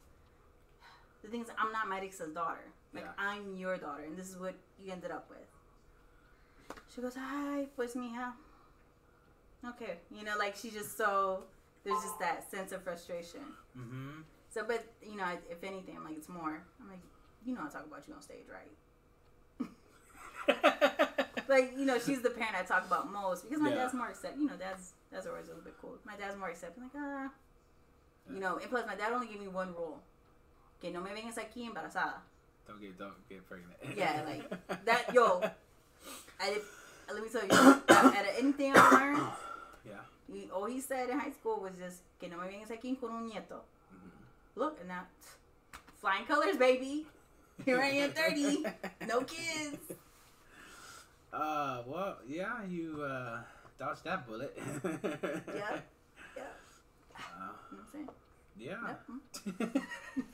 [1.21, 2.65] The thing is, I'm not Marixa's daughter.
[2.93, 3.13] Like Yeah.
[3.17, 5.47] I'm your daughter, and this is what you ended up with.
[6.93, 8.33] She goes, "Ay, pues mija."
[9.65, 11.43] Okay, you know, like she's just so.
[11.83, 13.41] There's just that sense of frustration.
[13.77, 14.21] Mm-hmm.
[14.49, 16.61] So, but you know, if anything, I'm like, it's more.
[16.79, 16.99] I'm like,
[17.45, 19.67] you know, I talk about you on stage, right?
[21.47, 23.75] Like, you know, she's the parent I talk about most because my Yeah.
[23.83, 24.37] dad's more accept.
[24.37, 25.97] You know, dad's that's always a little bit cool.
[26.05, 27.29] My dad's more accepting, like, ah,
[28.29, 28.55] you know.
[28.57, 30.01] And plus, my dad only gave me one rule:
[30.79, 32.21] que no me vengas aquí embarazada.
[32.67, 33.75] Don't get don't get pregnant.
[33.97, 35.41] Yeah, like, that- yo.
[36.39, 36.61] I did,
[37.13, 39.21] let me tell you, out of anything I learned,
[39.85, 40.01] Yeah.
[40.31, 43.11] he, all he said in high school was just que no me vengas aquí con
[43.11, 43.61] un nieto.
[43.93, 44.11] Mhm.
[44.55, 45.05] Look, and now,
[45.99, 47.05] flying colors, baby.
[47.65, 48.65] Here I am, 30.
[49.07, 49.77] No kids.
[51.31, 53.41] Uh, well, yeah, you uh
[53.77, 54.57] dodged that bullet.
[54.57, 55.79] Yeah.
[56.35, 56.43] Yeah.
[57.21, 58.09] Uh, You know what I'm saying?
[58.57, 58.95] yeah.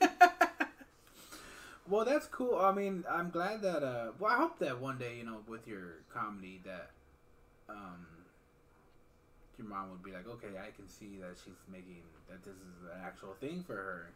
[0.00, 0.22] Yep.
[1.88, 2.56] Well, that's cool.
[2.56, 3.82] I mean, I'm glad that.
[3.82, 6.90] Uh, well, I hope that one day, you know, with your comedy, that
[7.68, 8.06] um,
[9.58, 12.84] your mom would be like, okay, I can see that she's making that this is
[12.84, 14.12] an actual thing for her.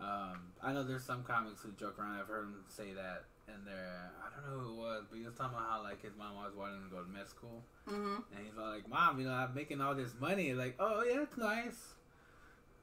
[0.00, 2.18] Um, I know there's some comics who joke around.
[2.18, 5.24] I've heard them say that, and they're I don't know who it was, but he
[5.24, 7.62] was talking about how like his mom always wanted him to go to med school.
[7.88, 8.36] Mm-hmm.
[8.36, 10.54] And he's all like, Mom, you know, I'm making all this money.
[10.54, 11.94] Like, oh, yeah, it's nice.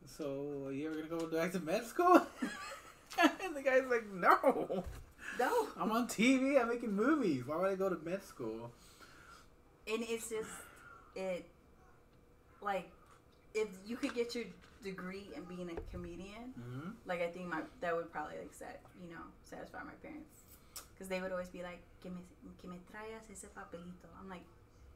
[0.05, 2.25] So, you ever gonna go back to med school?
[3.17, 4.83] and the guy's like, No.
[5.39, 5.67] No.
[5.79, 6.59] I'm on TV.
[6.59, 7.43] I'm making movies.
[7.45, 8.71] Why would I go to med school?
[9.91, 10.49] And it's just,
[11.15, 11.45] it,
[12.61, 12.89] like,
[13.55, 14.43] if you could get your
[14.83, 16.89] degree in being a comedian, Mm-hmm.
[17.05, 20.29] like, I think my that would probably, like, set, you know, satisfy my parents.
[20.93, 22.21] Because they would always be like, que me,
[22.61, 24.07] que me traigas ese papelito.
[24.21, 24.43] I'm like,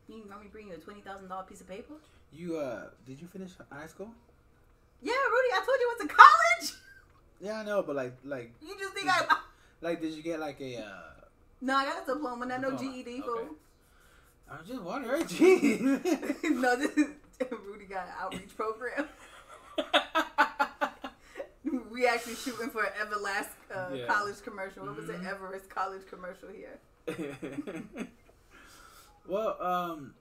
[0.10, 1.94] you want me to bring you a $20,000 piece of paper?
[2.34, 4.10] You, uh, did you finish high school?
[5.02, 6.43] Yeah, Rudy, I told you I went to college.
[7.44, 9.36] Yeah, I know, but like, like, You just think I.
[9.82, 10.86] like, did you get like a, uh,
[11.60, 13.22] No, I got a diploma, not no Diploma, GED, okay.
[13.22, 13.56] fool.
[14.50, 15.82] I was just wondering, geez.
[15.82, 17.08] no, this is,
[17.66, 19.08] Rudy got an outreach program.
[21.90, 24.06] We actually shooting for an Everlast uh, Yeah.
[24.08, 24.86] college commercial.
[24.86, 25.22] What was it?
[25.22, 25.28] Mhm.
[25.32, 26.80] Everest college commercial here.
[29.28, 30.14] well, um,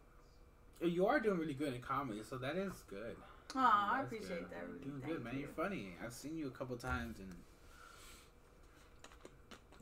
[0.81, 3.17] you are doing really good in comedy, so that is good.
[3.55, 4.51] Oh, I appreciate good.
[4.51, 4.85] that, You're Rudy.
[4.85, 5.35] doing Thank good, man.
[5.35, 5.41] you.
[5.41, 5.89] You're funny.
[6.05, 7.29] I've seen you a couple times, and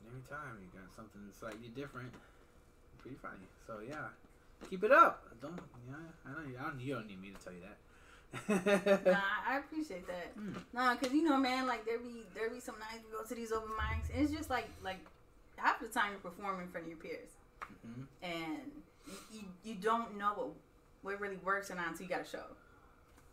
[0.07, 2.11] every time you got something slightly different.
[2.99, 3.47] Pretty funny.
[3.65, 4.07] So yeah,
[4.69, 5.23] keep it up.
[5.41, 5.57] Don't
[5.89, 5.95] yeah.
[6.27, 6.57] I know you.
[6.59, 7.77] I don't, you don't need me to tell you that.
[9.05, 10.37] Nah, I appreciate that.
[10.39, 10.55] Mm.
[10.73, 13.35] Nah, cause you know, man, like there be there be some nights we go to
[13.35, 14.99] these open mics, and it's just like like
[15.57, 17.29] half the time you're performing in front of your peers,
[17.85, 18.05] Mhm.
[18.23, 18.71] and
[19.07, 20.49] you, you, you don't know what
[21.01, 22.43] what really works or not until you got a show.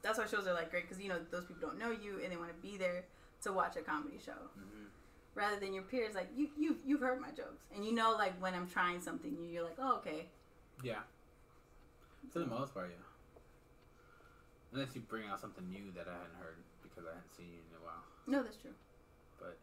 [0.02, 2.30] That's why shows are like great, cause you know those people don't know you and
[2.32, 3.04] they want to be there
[3.42, 4.32] to watch a comedy show.
[4.58, 4.86] Mhm.
[5.34, 8.32] rather than your peers like you you you've heard my jokes and you know like
[8.42, 10.26] when I'm trying something new you're like oh okay
[10.82, 11.02] Yeah.
[12.32, 13.04] For the most part, yeah.
[14.72, 17.60] Unless you bring out something new that I hadn't heard because I hadn't seen you
[17.70, 18.02] in a while.
[18.26, 18.74] no that's true
[19.38, 19.56] But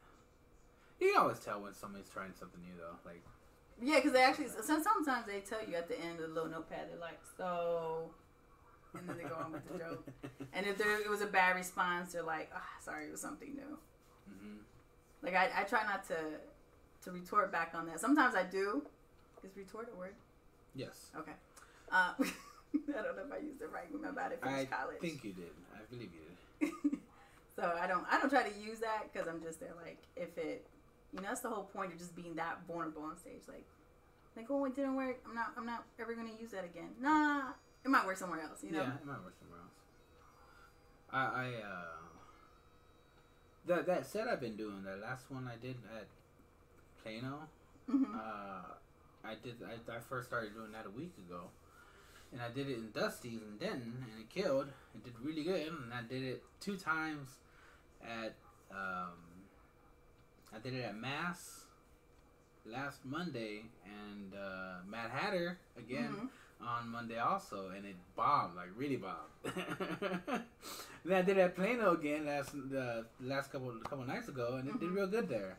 [0.99, 2.95] You can always tell when somebody's trying something new, though.
[3.05, 3.21] Like,
[3.81, 6.89] yeah because they actually sometimes they tell you at the end of the little notepad
[6.89, 8.09] they're like so
[8.97, 10.08] and then they go on with the joke
[10.53, 13.53] and if there it was a bad response they're like ah sorry it was something
[13.55, 13.77] new
[14.27, 14.58] hmm
[15.21, 16.15] Like I, I try not to
[17.05, 17.99] to retort back on that.
[17.99, 18.81] Sometimes I do.
[19.43, 20.15] Is retort a word?
[20.73, 21.12] Yes.
[21.15, 21.34] Okay.
[21.91, 24.97] Uh, I don't know if I used it right I'm about to finish I college.
[24.97, 25.53] I think you did.
[25.73, 26.21] I believe you
[26.67, 26.99] did.
[27.55, 30.38] so I don't I don't try to use that because I'm just there like if
[30.38, 30.65] it
[31.13, 33.65] you know that's the whole point of just being that vulnerable on stage like
[34.36, 37.53] like oh it didn't work I'm not I'm not ever gonna use that again nah
[37.85, 39.71] it might work somewhere else you know Yeah, it might work somewhere else.
[41.11, 42.01] I, I uh,
[43.67, 44.83] that that set I've been doing.
[44.83, 46.07] That last one I did at
[47.01, 47.47] Plano.
[47.87, 48.73] hmm Uh,
[49.23, 49.55] I did.
[49.63, 51.49] I, I first started doing that a week ago,
[52.31, 54.67] and I did it in Dusty's in Denton, and it killed.
[54.93, 57.29] It did really good, and I did it two times
[58.03, 58.35] at.
[58.71, 59.45] Um,
[60.53, 61.65] I did it at Mass
[62.65, 66.29] last Monday, and uh, Mad Hatter again Mhm.
[66.61, 69.31] On Monday also, and it bombed like really bombed.
[71.05, 74.67] then I did it at Plano again last the last couple couple nights ago, and
[74.69, 74.95] it did Mhm.
[74.95, 75.57] real good there.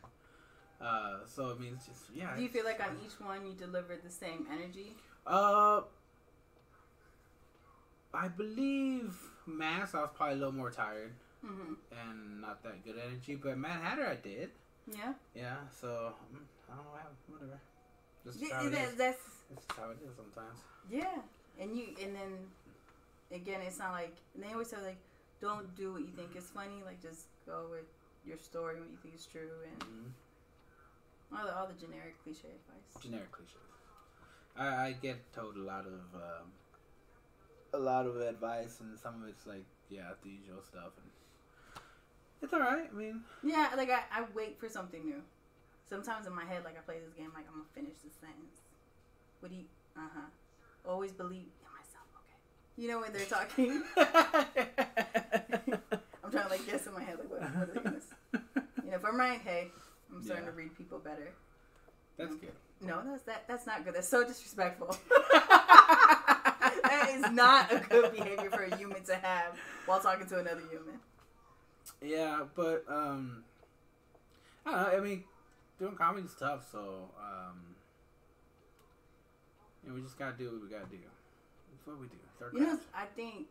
[0.80, 2.35] Uh, so I mean, it's just yeah.
[2.37, 5.82] do you feel like on each one you delivered the same energy Uh,
[8.14, 9.94] I believe Mass.
[9.94, 11.12] I was probably a little more tired
[11.44, 14.50] hmm and not that good energy, but Mad Hatter I did.
[14.87, 15.56] yeah Yeah.
[15.70, 16.90] So mm, I don't know.
[16.92, 17.61] what happened, Whatever.
[18.24, 20.59] Just Yeah, how it that's It's just how it is sometimes.
[20.90, 21.18] yeah
[21.61, 22.32] and you and then
[23.32, 24.98] again it's not like and they always say like
[25.40, 27.85] don't do what you think is funny like just go with
[28.26, 30.09] your story what you think is true and hmm
[31.37, 33.54] all the, all the generic cliche advice generic cliches.
[34.56, 36.46] I, I get told a lot of um,
[37.74, 41.11] a lot of advice, and some of it's like yeah, the usual stuff, and
[42.40, 42.88] it's all right.
[42.90, 45.20] I mean, Yeah, like I, I wait for something new.
[45.88, 48.61] Sometimes in my head, like I play this game, like I'm gonna finish this sentence.
[49.46, 49.64] What do you?
[49.96, 50.90] Uh huh.
[50.90, 52.09] Always believe in myself.
[52.18, 52.35] Okay.
[52.76, 53.80] You know when they're talking,
[56.24, 57.96] I'm trying to like guess in my head, like what, what are they gonna?
[57.98, 58.42] s-
[58.82, 59.70] You know, if I'm right, hey,
[60.12, 60.50] I'm starting Yeah.
[60.50, 61.32] to read people better.
[62.18, 62.50] That's good.
[62.80, 63.44] No, that's that.
[63.46, 63.94] That's not good.
[63.94, 64.96] That's so disrespectful.
[65.32, 69.56] that is not a good behavior for a human to have
[69.87, 70.98] while talking to another human.
[72.02, 73.44] Yeah, but um,
[74.66, 74.98] I don't know.
[74.98, 75.22] I mean,
[75.78, 77.75] doing comedy's tough, so um,
[79.90, 80.99] know, we just gotta do what we gotta do.
[81.70, 82.59] That's what we do.
[82.59, 82.81] You know.
[82.94, 83.46] I think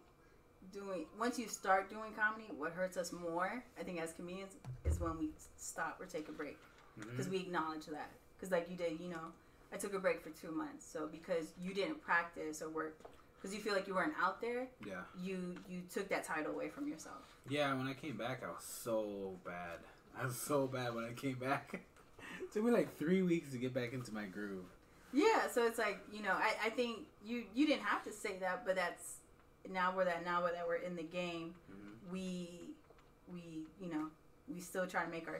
[0.72, 5.00] doing once you start doing comedy, what hurts us more, I think, as comedians, is
[5.00, 6.58] when we stop or take a break
[7.00, 7.10] mm-hmm.
[7.10, 8.12] because we acknowledge that.
[8.38, 9.32] Because like you did, you know,
[9.74, 12.98] I took a break for two months, so because you didn't practice or work,
[13.38, 16.70] because you feel like you weren't out there, yeah, you you took that title away
[16.70, 17.38] from yourself.
[17.50, 17.74] yeah.
[17.74, 19.80] When I came back, I was so bad.
[20.18, 21.74] I was so bad when I came back.
[22.42, 24.66] it took me like three weeks to get back into my groove.
[25.16, 28.38] Yeah, so it's like you know, I, I think you you didn't have to say
[28.40, 29.16] that, but that's
[29.72, 32.12] now we're that now that we're in the game, Mhm.
[32.12, 32.76] we
[33.32, 34.10] we you know
[34.54, 35.40] we still try to make our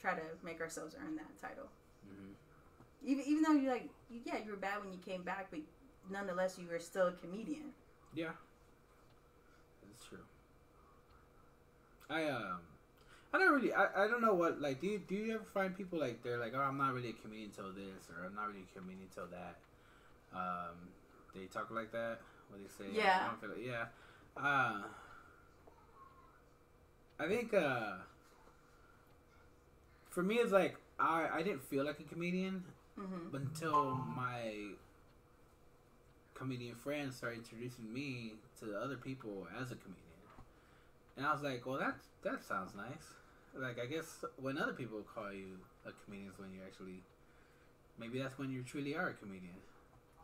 [0.00, 1.68] try to make ourselves earn that title.
[2.08, 2.32] Mhm.
[3.04, 5.60] Even even though you're like yeah you were bad when you came back, but
[6.08, 7.74] nonetheless you were still a comedian.
[8.14, 8.32] Yeah,
[9.84, 10.24] that's true.
[12.08, 12.60] I um,
[13.32, 13.72] I don't really.
[13.72, 14.80] I, I don't know what like.
[14.80, 17.12] Do you do you ever find people like they're like, oh, I'm not really a
[17.12, 19.56] comedian till this, or I'm not really a comedian till that.
[20.34, 20.88] Um,
[21.34, 22.20] they talk like that.
[22.48, 22.90] What they say?
[22.94, 23.20] Yeah.
[23.22, 23.84] I don't feel like, yeah.
[24.36, 24.82] Uh,
[27.20, 27.96] I think uh,
[30.08, 32.64] for me it's like I I didn't feel like a comedian
[32.96, 34.72] hmm until my
[36.34, 40.07] comedian friends started introducing me to other people as a comedian.
[41.18, 43.12] And I was like, well, that that sounds nice.
[43.56, 47.02] Like, I guess when other people call you a comedian is when you actually,
[47.98, 49.58] maybe that's when you truly are a comedian.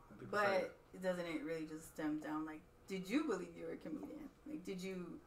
[0.09, 3.67] When people say But doesn't it really just stem down like did you believe you
[3.67, 4.29] were a comedian?
[4.49, 5.19] Like did you?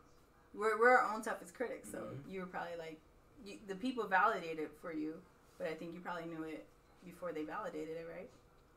[0.56, 2.32] We're we're our own toughest critics, so Mhm.
[2.32, 2.97] you were probably like
[3.43, 5.15] you, the people validated it for you,
[5.58, 6.65] but I think you probably knew it
[7.03, 8.30] before they validated it, right?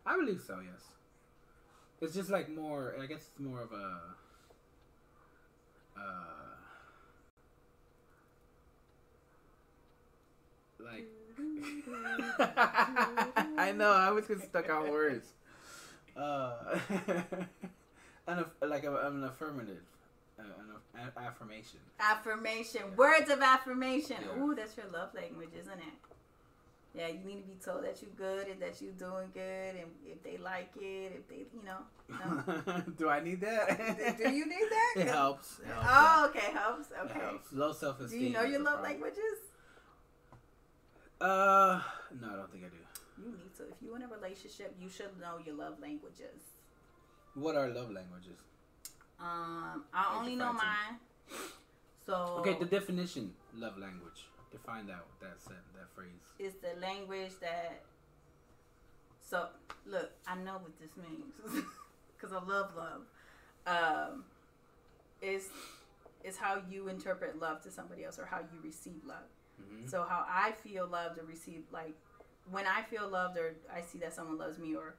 [0.04, 0.82] I believe so, yes.
[2.00, 4.00] It's just like more, I guess it's more of a,
[5.96, 6.49] uh,
[10.84, 11.06] like,
[13.58, 15.26] I know, I was getting stuck on words.
[16.16, 16.52] Uh,
[18.26, 19.82] an, aff- like a, an affirmative,
[20.38, 21.78] uh, an aff- affirmation.
[21.98, 24.16] Affirmation, words of affirmation.
[24.36, 24.42] Yeah.
[24.42, 25.94] Ooh, that's your love language, isn't it?
[26.92, 29.86] Yeah, you need to be told that you're good and that you're doing good, and
[30.04, 32.82] if they like it, if they, you know, no.
[32.98, 34.18] Do I need that?
[34.18, 34.94] do you need that?
[34.96, 35.60] It helps.
[35.60, 35.86] It helps.
[35.88, 36.90] Oh, okay, helps.
[36.90, 37.20] It Okay.
[37.20, 37.52] helps.
[37.52, 38.08] Low self esteem.
[38.10, 38.22] Do esteem.
[38.26, 39.22] you know your love languages?
[41.20, 41.80] Uh,
[42.20, 43.22] no, I don't think I do.
[43.22, 43.64] You need to.
[43.64, 46.40] If you're in a relationship, you should know your love languages.
[47.34, 48.38] What are love languages?
[49.20, 50.98] Um, I only know mine.
[52.06, 54.26] So Okay, the definition love language.
[54.50, 56.08] Define that that set that phrase.
[56.38, 57.82] It's the language that.
[59.20, 59.48] So
[59.86, 61.64] look, I know what this means
[62.16, 63.02] because I love love.
[63.66, 64.24] Um,
[65.20, 65.48] is
[66.24, 69.28] is how you interpret love to somebody else or how you receive love.
[69.60, 71.94] Hmm So how I feel loved or receive like
[72.50, 74.94] when I feel loved or I see that someone loves me or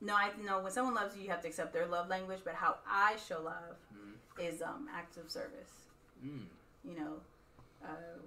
[0.00, 2.40] no, I know when someone loves you, you have to accept their love language.
[2.44, 4.14] But how I show love Mhm.
[4.38, 5.72] is um, acts of service.
[6.24, 6.46] Mm.
[6.84, 7.20] You know,
[7.84, 8.18] uh,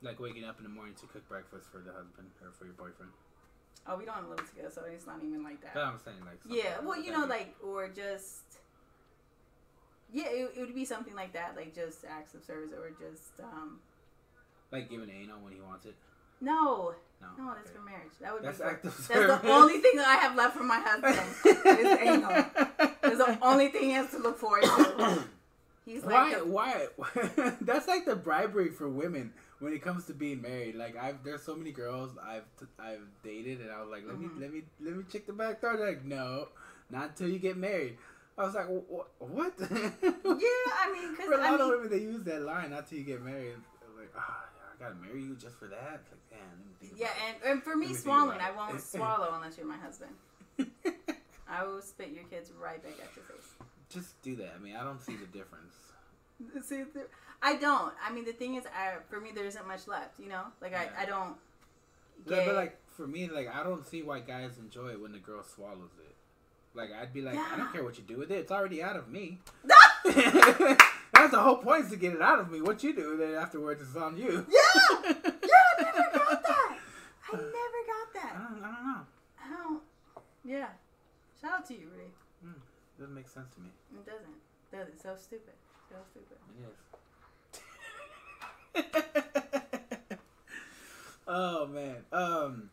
[0.00, 2.74] Like waking up in the morning to cook breakfast for the husband or for your
[2.74, 3.12] boyfriend.
[3.86, 5.74] oh, we don't live together, so it's not even like that.
[5.74, 6.38] But I'm saying like.
[6.46, 8.44] Yeah, well, you know, like or just
[10.12, 13.40] yeah, it, it would be something like that, like just acts of service or just
[13.42, 13.78] um
[14.72, 15.94] like giving anal when he wants it.
[16.40, 17.26] no, No.
[17.38, 17.78] no, that's okay.
[17.78, 18.12] for marriage.
[18.20, 19.40] That would That's be active that's service.
[19.42, 21.18] the only thing that I have left for my husband.
[21.44, 22.30] is anal.
[23.02, 25.24] That's the only thing he has to look forward to.
[25.86, 26.30] He's Why?
[26.32, 26.86] like, the- Why?
[27.62, 30.74] That's like the bribery for women when it comes to being married.
[30.76, 34.16] Like I've there's so many girls I've t- I've dated and I was like, let
[34.16, 34.20] Mhm.
[34.20, 35.76] me let me let me check the back door.
[35.78, 36.48] They're like, no,
[36.90, 37.96] not until you get married.
[38.38, 39.52] I was like, "Wh- what?
[39.60, 42.70] yeah, I mean, because For a I lot of mean, women, they use that line,
[42.70, 43.54] not till you get married.
[43.82, 44.44] I like, ah,
[44.78, 46.00] I gotta marry you just for that.
[46.02, 46.38] It's like, damn.
[46.40, 49.66] Let me think yeah, and, and for me, me swallowing, I won't swallow unless you're
[49.66, 50.12] my husband.
[51.50, 53.48] I will spit your kids right back at your face.
[53.90, 54.54] just do that.
[54.58, 55.74] I mean, I don't see the difference.
[56.64, 56.84] See,
[57.42, 57.92] I don't.
[58.04, 60.20] I mean, the thing is, I, for me, there isn't much left.
[60.20, 60.84] You know, like Yeah.
[60.96, 61.34] I, I don't.
[62.26, 65.10] Yeah, Get, but like for me, like I don't see why guys enjoy it when
[65.12, 66.14] the girl swallows it.
[66.74, 68.94] Like I'd be like, I don't care what you do with it; it's already out
[68.96, 69.40] of me.
[70.04, 72.60] That's the whole point is to get it out of me.
[72.60, 74.46] What you do then afterwards is on you.
[74.48, 74.58] yeah,
[75.02, 76.76] yeah, I never got that.
[77.32, 78.32] I never got I that.
[78.34, 79.00] don't, I don't know.
[79.42, 79.82] I don't.
[80.44, 80.68] Yeah.
[81.40, 82.12] Shout out to you, Rudy.
[82.98, 83.70] doesn't make sense to me.
[83.94, 84.38] It doesn't.
[84.70, 85.00] Does it?
[85.02, 85.54] So stupid.
[85.88, 86.38] So stupid.
[88.74, 90.14] It is.
[91.26, 91.96] oh man.
[92.12, 92.70] Um,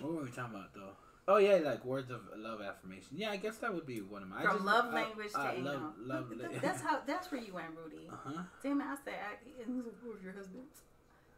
[0.00, 0.96] what were we talking about though?
[1.32, 3.10] Oh yeah, like words of love affirmation.
[3.16, 4.38] Yeah, I guess that would be one of my.
[4.40, 5.72] I From just- love I- language I to anal.
[5.74, 6.98] love, love, Th- th- that's how.
[7.06, 8.08] That's where you went, Rudy.
[8.10, 8.42] Uh huh.
[8.62, 8.84] Damn it!
[8.84, 10.64] I said, I, and he's "Who's your husband?"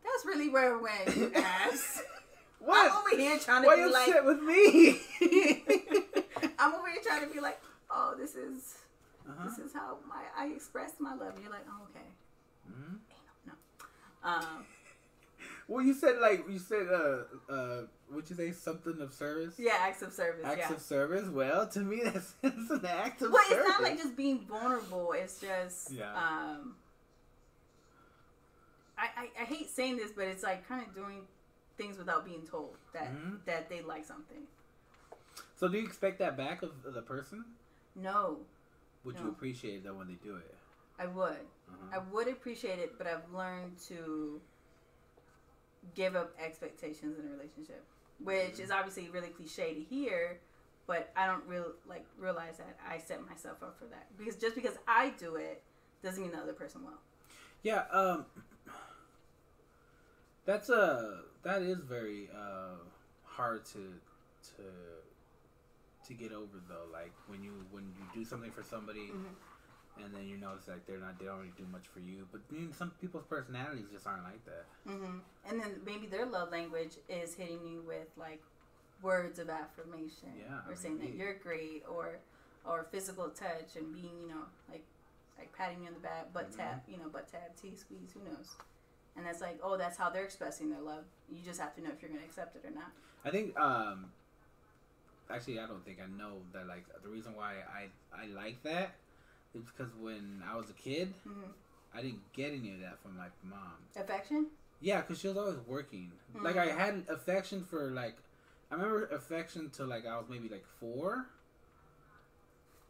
[0.05, 2.02] That's really where it went, you ass.
[2.61, 2.92] I'm What?
[3.07, 5.00] over here trying to Why be you like, upset with me?
[6.59, 8.78] I'm over here trying to be like, oh, this is
[9.28, 9.48] uh-huh.
[9.48, 11.35] this is how my I express my love.
[11.35, 12.09] And you're like, oh, okay.
[12.66, 12.94] hmm
[14.24, 14.64] Um,
[15.68, 19.55] Well, you said like you said uh uh would you say something of service?
[19.59, 20.44] yeah, acts of service.
[20.44, 20.72] Acts yeah.
[20.75, 21.29] of service.
[21.29, 23.64] Well, to me that's, that's an act of well, service.
[23.64, 25.12] it's not like just being vulnerable.
[25.12, 26.11] It's just, Yeah.
[26.14, 26.77] um,
[28.98, 31.22] I, I I hate saying this, but it's like kind of doing
[31.79, 33.44] things without being told that Mhm.
[33.46, 34.42] that they like something.
[35.57, 37.44] So do you expect that back of the person?
[37.94, 38.40] No,
[39.05, 40.55] Would you appreciate it though when they do it?
[40.98, 41.33] I would.
[41.68, 41.87] Uh-huh.
[41.94, 44.40] I would appreciate it, but I've learned to
[45.94, 47.82] give up expectations in a relationship,
[48.22, 50.38] which is obviously really cliche to hear,
[50.86, 54.54] but I don't real like realize that I set myself up for that because just
[54.54, 55.62] because I do it
[56.02, 56.98] doesn't mean the other person will.
[57.62, 58.26] Yeah, um
[60.44, 62.76] that's a that is very uh
[63.24, 63.94] hard to
[64.56, 64.62] to
[66.08, 66.86] to get over though.
[66.92, 69.34] Like when you when you do something for somebody Mhm.
[70.02, 72.26] And then you notice like they're not they don't really do much for you.
[72.33, 72.40] But
[72.76, 74.64] some people's personalities just aren't like that.
[74.88, 75.18] Mm-hmm.
[75.48, 78.42] And then maybe their love language is hitting you with like
[79.02, 82.18] words of affirmation, Yeah, or saying that you're great, or
[82.64, 84.85] or physical touch and being you know like
[85.38, 86.57] like patting you on the back, butt Mhm.
[86.57, 88.55] tap, you know, butt tap, T squeeze, who knows?
[89.16, 91.05] And that's like, oh, that's how they're expressing their love.
[91.31, 92.92] You just have to know if you're gonna accept it or not.
[93.24, 94.12] I think um
[95.31, 98.94] actually I don't think I know that like the reason why I I like that
[99.54, 101.50] is because when I was a kid hmm
[101.94, 103.74] I didn't get any of that from my mom.
[103.94, 104.46] Affection.
[104.80, 106.10] Yeah, because she was always working.
[106.42, 108.16] Like I had affection for like,
[108.70, 111.26] I remember affection till like I was maybe like four,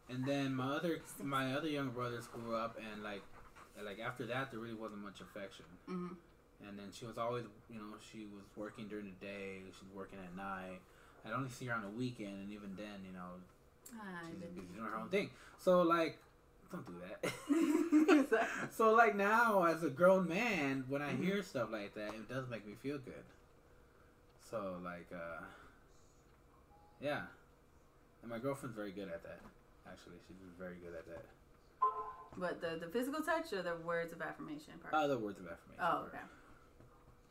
[0.09, 3.21] and then my other my other young brothers grew up and like,
[3.77, 5.65] and, like after that there really wasn't much affection.
[5.85, 6.13] hmm
[6.65, 9.93] And then she was always you know she was working during the day, she was
[9.93, 10.79] working at night.
[11.25, 13.35] I'd only see her on the weekend, and even then you know
[13.95, 15.29] Ah, she's busy doing her own thing.
[15.59, 16.17] So like,
[16.73, 17.19] don't do that.
[18.71, 21.23] So like now, as a grown man, when I Mhm.
[21.23, 23.23] hear stuff like that, it does make me feel good.
[24.49, 25.43] So like, uh,
[26.99, 27.27] yeah,
[28.21, 29.39] and my girlfriend's very good at that.
[29.87, 31.25] Actually, she's very good at that.
[32.37, 34.93] but the the physical touch or the words of affirmation part.
[34.93, 35.83] Other words of affirmation.
[35.83, 36.07] oh, part.
[36.07, 36.23] okay.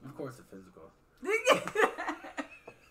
[0.04, 0.90] Of course, the physical.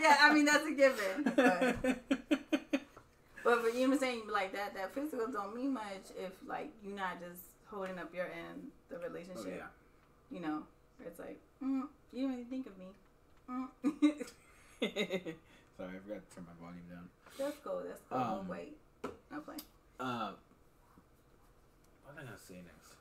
[0.00, 1.32] yeah, I mean that's a given.
[1.34, 1.76] But,
[3.44, 6.32] but for you know what I'm saying, like that that physical don't mean much if
[6.46, 9.54] like you're not just holding up your end the oh relationship.
[9.58, 9.66] yeah.
[10.30, 10.62] you know,
[11.04, 11.82] it's like, mm,
[12.12, 12.86] you didn't really think of me.
[13.50, 13.68] Mm.
[15.76, 17.08] Sorry, I forgot to turn my volume down.
[17.38, 17.82] that's cool.
[17.86, 18.18] That's cool.
[18.18, 18.76] Um, oh, wait,
[19.32, 19.60] I'm playing.
[20.00, 20.32] Uh,
[22.04, 22.94] what am I gonna say next?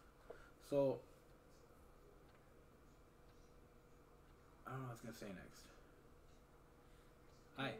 [0.70, 1.00] So,
[4.68, 5.64] I don't know what I was gonna say next.
[7.58, 7.74] Hi.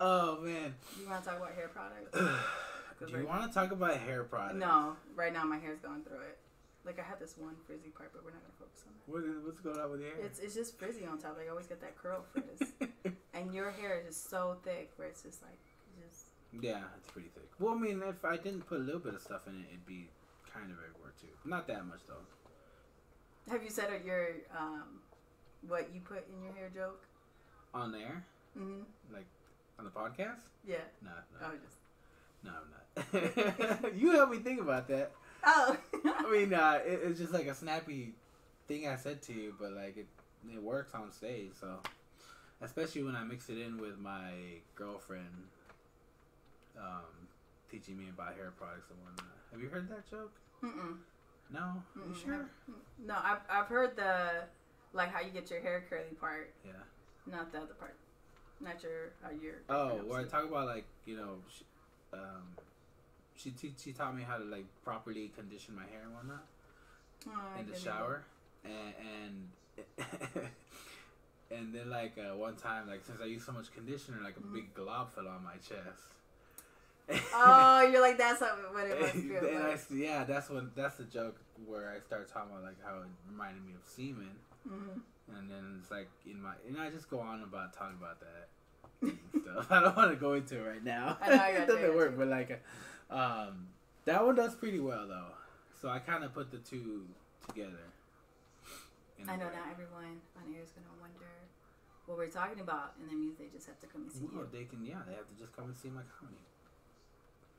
[0.00, 0.74] Oh man.
[1.00, 2.16] You want to talk about hair products?
[3.06, 4.58] Do you want to talk about hair products?
[4.58, 6.38] No, right now my hair's going through it.
[6.84, 9.12] Like I have this one frizzy part, but we're not gonna focus on that.
[9.12, 10.24] What is, what's going on with your hair?
[10.24, 11.36] It's it's just frizzy on top.
[11.36, 12.72] Like I always get that curl frizz,
[13.34, 15.58] and your hair is just so thick where it's just like
[16.08, 16.26] just
[16.60, 17.48] yeah, it's pretty thick.
[17.58, 19.86] Well, I mean, if I didn't put a little bit of stuff in it, it'd
[19.86, 20.08] be
[20.52, 21.28] kind of everywhere too.
[21.44, 23.52] Not that much though.
[23.52, 24.28] Have you said your
[24.58, 25.00] um,
[25.68, 27.02] what you put in your hair joke?
[27.72, 28.24] On there,
[28.58, 28.82] Mm-hmm.
[29.14, 29.26] like
[29.80, 30.40] on the podcast?
[30.66, 30.76] Yeah.
[31.02, 31.10] No,
[31.40, 31.76] no, Oh, just
[32.44, 33.94] no, I'm not.
[33.94, 35.12] you helped me think about that.
[35.44, 35.76] oh.
[36.04, 38.12] I mean, uh, it, it's just like a snappy
[38.68, 40.06] thing I said to you, but like it,
[40.52, 41.52] it works on stage.
[41.58, 41.78] So,
[42.62, 44.32] especially when I mix it in with my
[44.74, 45.26] girlfriend,
[46.78, 47.04] um,
[47.70, 49.36] teaching me about hair products and whatnot.
[49.52, 50.32] Have you heard that joke?
[50.62, 50.96] Mm-mm.
[51.52, 52.24] No, Are you Mm-mm.
[52.24, 52.46] sure?
[53.04, 54.44] No, I've I've heard the
[54.92, 56.72] like how you get your hair curly part, Yeah.
[57.26, 57.96] not the other part.
[58.62, 59.54] Not your how your.
[59.68, 61.64] Oh, where I talk about like you know, she,
[62.12, 62.44] um,
[63.36, 66.44] she te- she taught me how to like properly condition my hair and whatnot
[67.26, 68.22] Oh, I in the shower,
[68.64, 68.94] and
[69.96, 70.06] and
[71.50, 74.40] and then like uh, one time like since I used so much conditioner, like a
[74.40, 74.52] Mhm.
[74.52, 76.04] big glob fell on my chest.
[77.34, 81.04] Oh, you're like that's what it must and, and I, yeah, that's when that's the
[81.04, 81.36] joke
[81.66, 84.36] where I start talking about like how it reminded me of semen,
[84.68, 85.00] Mhm.
[85.38, 89.12] And then it's like in my and I just go on about talking about that
[89.42, 89.66] stuff.
[89.70, 91.16] I don't want to go into it right now.
[91.20, 92.62] I know, I it doesn't work, but like,
[93.10, 93.68] um,
[94.04, 95.32] that one does pretty well though.
[95.80, 97.06] So I kind of put the two
[97.48, 97.84] together.
[99.28, 99.52] I know way.
[99.52, 101.26] now everyone on air is gonna wonder
[102.06, 104.44] what we're talking about, and that means they just have to come and see Well,
[104.44, 104.48] you.
[104.58, 106.40] they can, yeah, they have to just come and see my comedy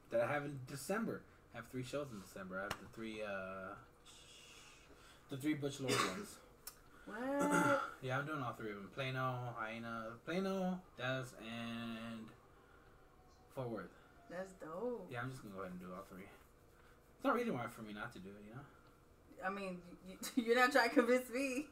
[0.10, 1.22] that I have in December.
[1.54, 2.60] I have three shows in December.
[2.60, 3.76] I have the three, uh,
[5.30, 6.36] the three Butch Lord ones.
[7.12, 7.82] What?
[8.02, 8.90] yeah, I'm doing all three of them.
[8.96, 12.26] Plano, Hyena, Plano, Dallas, and
[13.56, 13.90] Fort Worth.
[14.30, 15.08] That's dope.
[15.12, 16.24] Yeah, I'm just gonna go ahead and do all three.
[16.24, 18.62] It's not reason why for me not to do it, you know.
[19.46, 21.68] I mean, you, you're not trying to convince me.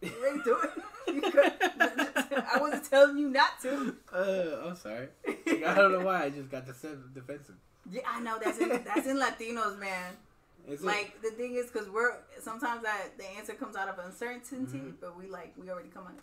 [0.00, 0.68] You ain't doing
[1.08, 2.44] it.
[2.52, 3.96] I wasn't telling you not to.
[4.12, 5.08] Uh, I'm sorry.
[5.26, 7.56] I don't know why I just got defensive.
[7.90, 10.14] Yeah, I know that's in that's in Latinos, man.
[10.68, 10.82] It?
[10.82, 14.94] Like the thing is, because we're sometimes that the answer comes out of uncertainty, Mhm.
[15.00, 16.20] but we like we already come on it.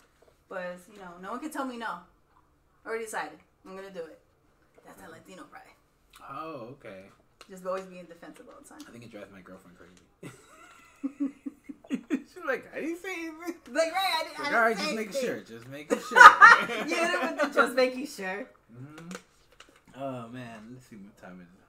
[0.48, 1.98] But you know, no one can tell me no.
[2.86, 3.38] Already decided.
[3.66, 4.20] I'm gonna do it.
[4.86, 5.62] That's that Latino pride.
[6.30, 7.06] Oh, okay.
[7.50, 8.78] Just always being defensive all the time.
[8.86, 10.32] I think it drives my girlfriend crazy.
[11.88, 13.54] She's like, I didn't say anything.
[13.72, 15.40] Like right, I, didn't- I Like, didn't all right, just making sure.
[15.40, 16.18] Just making sure.
[16.18, 18.46] you hit it with the just making sure.
[18.76, 19.08] Mm-hmm.
[20.02, 21.65] Oh man, let's see what time it is.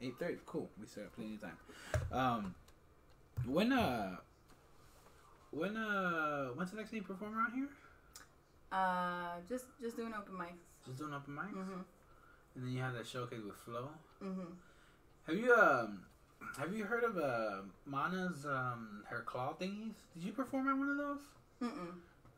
[0.00, 0.38] Eight thirty.
[0.46, 0.68] Cool.
[0.80, 1.56] We still have plenty of time.
[2.12, 2.54] Um,
[3.46, 4.16] when uh,
[5.50, 7.68] when uh, when's the next time you perform around here?
[8.72, 10.60] Uh, just just doing open mics.
[10.84, 11.84] Just doing open mics, Mhm.
[12.56, 13.88] and then you have that showcase with Flo.
[14.22, 14.54] Mhm.
[15.26, 16.04] Have you um,
[16.58, 19.94] have you heard of uh, Mana's um, her claw thingies?
[20.14, 21.20] Did you perform at one of those?
[21.62, 21.88] Mm-mm.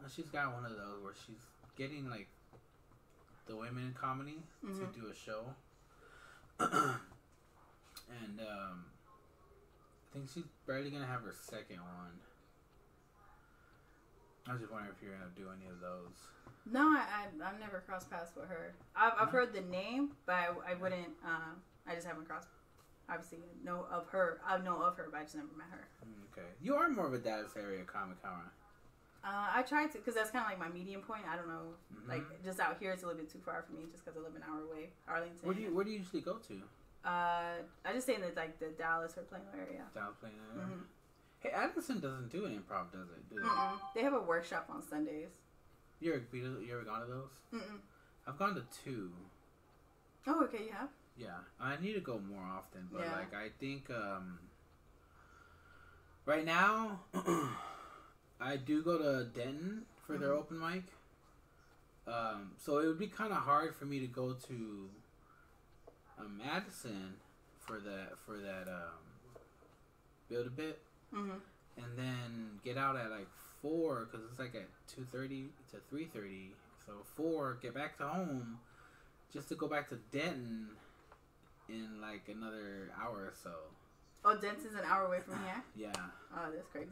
[0.05, 1.43] Uh, she's got one of those where she's
[1.77, 2.29] getting like
[3.47, 4.79] the women in comedy Mhm.
[4.95, 5.55] to do a show,
[8.11, 8.85] and um,
[10.11, 12.17] I think she's barely gonna have her second one.
[14.47, 16.17] I was just wondering if you're gonna do any of those.
[16.71, 18.75] No, I, I I've never crossed paths with her.
[18.97, 21.09] I've, I've heard the name, but I, I wouldn't.
[21.25, 22.49] Um, I just haven't crossed.
[23.11, 24.41] Obviously, know of her.
[24.47, 25.89] I know of her, but I just never met her.
[26.07, 28.49] Mm, Okay, you are more of a Dallas area comic, huh?
[29.25, 31.23] Uh, I tried to because that's kind of like my medium point.
[31.29, 32.09] I don't know, Mhm.
[32.09, 34.21] like just out here, it's a little bit too far for me, just because I
[34.23, 35.45] live an hour away, Arlington.
[35.47, 36.63] Where do you Where do you usually go to?
[37.05, 39.85] Uh, I just in the like the Dallas or Plano area.
[39.95, 40.67] Dallas Plano area.
[40.69, 40.85] Mhm.
[41.41, 43.29] Hey, Addison doesn't do an improv, does it?
[43.31, 44.01] Do they?
[44.01, 45.31] They have a workshop on Sundays.
[46.01, 47.31] You ever you ever gone to those?
[47.55, 47.79] Mm-mm.
[48.27, 49.13] I've gone to two.
[50.27, 50.91] Oh, okay, you have.
[51.17, 53.13] Yeah, I need to go more often, but Yeah.
[53.13, 54.39] like I think um
[56.27, 57.01] right now
[58.41, 60.39] I do go to Denton for their Mhm.
[60.39, 60.85] open mic.
[62.07, 64.91] Um, so it would be kind of hard for me to go to
[66.19, 67.15] uh, Addison
[67.61, 68.99] for that for that um,
[70.29, 70.81] build a bit,
[71.15, 71.39] Mm-hmm.
[71.79, 73.29] and then get out at like
[73.63, 76.51] four because it's like at two thirty to three thirty.
[76.87, 78.59] So four, get back to home,
[79.33, 80.69] just to go back to Denton
[81.69, 83.53] in like another hour or so.
[84.25, 85.63] Oh, Denton's an hour away from here.
[85.77, 85.93] Yeah.
[86.35, 86.89] Oh, that's crazy.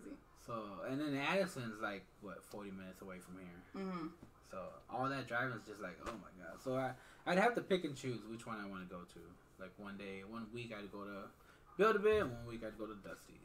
[0.46, 0.54] So
[0.88, 3.82] and then Addison's like what forty minutes away from here.
[3.84, 4.06] hmm
[4.50, 4.58] So
[4.90, 6.62] all that driving is just like oh my god.
[6.62, 6.92] So I
[7.26, 9.20] I'd have to pick and choose which one I want to go to.
[9.60, 11.28] Like one day, one week I'd go to
[11.76, 13.36] Build a Bit, and one week I'd go to Dusty's.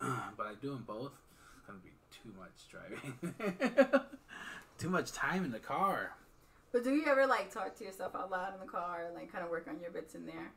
[0.36, 1.12] but I do them both.
[1.56, 4.00] It's gonna be too much driving.
[4.78, 6.12] too much time in the car.
[6.72, 9.32] But do you ever like talk to yourself out loud in the car and like
[9.32, 10.52] kind of work on your bits in there?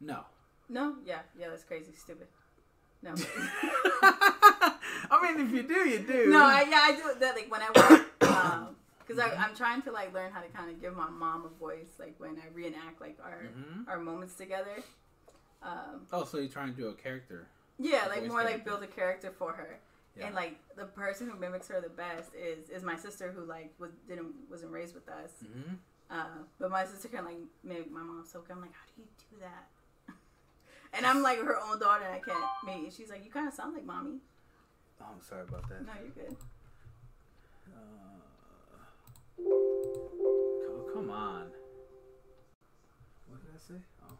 [0.00, 0.20] No.
[0.68, 0.96] No.
[1.06, 1.20] Yeah.
[1.38, 1.48] Yeah.
[1.50, 1.92] That's crazy.
[1.96, 2.26] Stupid.
[3.02, 3.10] No.
[5.10, 6.30] I mean, if you do, you do.
[6.30, 6.44] no.
[6.44, 6.80] I, yeah.
[6.82, 8.22] I do that like when I work.
[8.28, 8.76] Um,
[9.06, 11.88] because I'm trying to like learn how to kind of give my mom a voice,
[11.98, 13.88] like when I reenact like our Mhm.
[13.88, 14.76] our moments together.
[15.62, 17.46] Um, Oh, so you're trying to do a character?
[17.78, 19.78] yeah, A like more like build a character for her.
[20.16, 20.26] Yeah.
[20.26, 23.72] And like the person who mimics her the best is is my sister who like
[23.78, 25.30] was didn't wasn't raised with us.
[25.40, 25.74] hmm
[26.10, 28.52] Uh, but my sister can like mimic my mom so good.
[28.52, 29.66] I'm like, how do you do that?
[30.92, 32.92] and I'm like her own daughter, and I can't make.
[32.92, 34.20] She's like, you kind of sound like mommy.
[35.00, 35.84] Oh, I'm sorry about that.
[35.84, 36.36] No, you're good.
[37.68, 38.13] Uh,
[41.06, 41.46] come on.
[43.28, 43.80] What did I say?
[44.02, 44.16] Oh.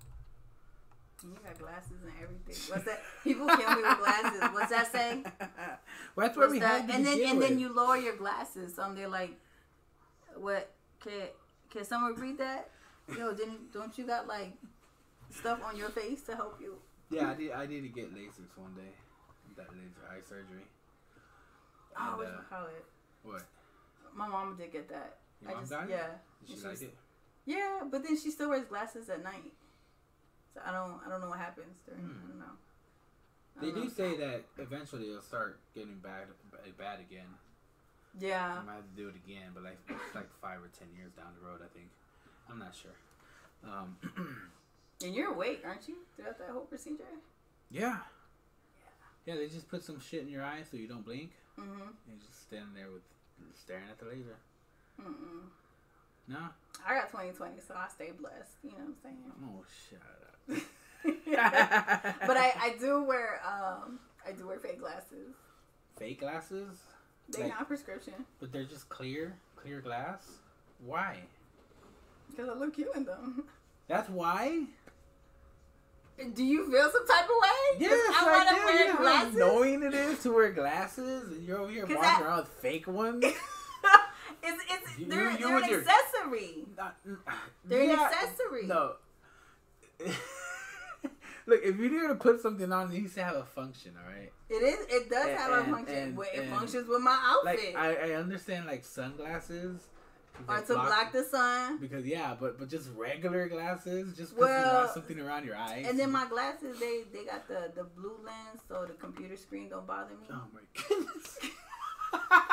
[1.22, 2.56] You got glasses and everything.
[2.68, 3.02] What's that?
[3.22, 4.40] People kill me with glasses.
[4.52, 5.22] What's that say?
[5.22, 5.30] well,
[6.26, 6.80] that's what What's we that?
[6.82, 8.74] had to And then begin and then you lower your glasses.
[8.74, 9.32] So I'm there like,
[10.36, 10.70] what?
[11.00, 11.12] Can
[11.70, 12.70] can someone read that?
[13.16, 14.52] Yo, didn't don't you got like
[15.30, 16.76] stuff on your face to help you?
[17.10, 17.52] Yeah, I did.
[17.52, 18.92] I need to get LASIK one day.
[19.56, 20.66] That laser eye surgery.
[21.96, 22.84] Oh, And, what uh, you call it?
[23.22, 23.42] What?
[24.14, 25.18] My mama did get that.
[25.44, 25.90] Your I mom just it?
[25.90, 26.06] yeah.
[26.46, 26.94] Did she like it?
[27.46, 29.52] Yeah, but then she still wears glasses at night.
[30.54, 32.10] So I don't I don't know what happens during Hmm.
[32.24, 32.56] I don't know.
[33.56, 33.90] I They don't do know.
[33.90, 36.26] say that eventually it'll start getting bad,
[36.78, 37.26] bad again.
[38.18, 38.58] Yeah.
[38.60, 41.12] I might have to do it again, but like it's like five or ten years
[41.12, 41.90] down the road, I think.
[42.50, 42.94] I'm not sure.
[43.64, 43.96] Um,
[45.04, 45.96] And you're awake, aren't you?
[46.16, 47.04] Throughout that whole procedure?
[47.70, 47.98] yeah.
[49.26, 51.30] Yeah, they just put some shit in your eye so you don't blink.
[51.58, 51.78] Mm-hmm.
[52.06, 53.02] you're just standing there with
[53.56, 54.36] staring at the laser.
[55.00, 55.48] Mm-mm.
[56.28, 56.38] No.
[56.86, 58.56] I got 2020, so I stay blessed.
[58.62, 59.16] You know what I'm saying?
[59.44, 60.00] Oh, shut
[60.58, 62.16] up.
[62.26, 65.34] but I, I do wear um I do wear fake glasses.
[65.98, 66.78] fake glasses,
[67.28, 70.26] They're Like- not prescription but they're just clear, clear glass.
[70.84, 71.20] Why?
[72.30, 73.44] because I look cute in them.
[73.88, 74.64] That's why.
[76.34, 77.80] Do you feel some type of way?
[77.80, 78.64] Yes, I I, want to do.
[78.64, 81.96] wear You know how annoying it is to wear glasses, and you're over here walking
[82.02, 83.24] I- around with fake ones.
[84.44, 86.64] it's it's You- they're, you they're an your- accessory.
[86.76, 87.18] Not- mm,
[87.64, 88.66] They're an accessory.
[88.66, 88.96] No.
[91.46, 94.32] Look, if you're gonna put something on, it needs to have a function, all right?
[94.48, 94.86] It is.
[94.88, 95.94] It does And- have a function.
[95.96, 97.74] and- it and- functions with my outfit.
[97.74, 99.82] Like I, I understand like sunglasses.
[100.48, 101.78] or to block the sun.
[101.78, 105.86] Because yeah, but but just regular glasses, just because you want something around your eyes.
[105.88, 109.68] And then my glasses, they they got the the blue lens, so the computer screen
[109.68, 110.26] don't bother me.
[110.32, 111.38] Oh my goodness.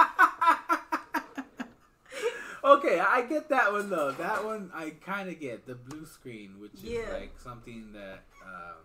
[2.64, 4.12] okay, I get that one though.
[4.12, 7.14] That one I kind of get the blue screen, which is Yeah.
[7.20, 8.78] like something that um,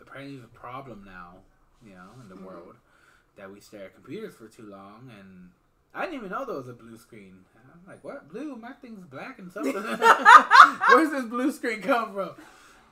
[0.00, 1.38] apparently is a problem now,
[1.84, 2.44] you know, in the Mhm.
[2.44, 2.76] world
[3.36, 5.10] that we stare at computers for too long.
[5.18, 5.50] And
[5.94, 7.44] I didn't even know there was a blue screen.
[7.72, 8.56] I'm like, what blue?
[8.56, 9.74] My thing's black and something.
[10.88, 12.30] Where's this blue screen come from?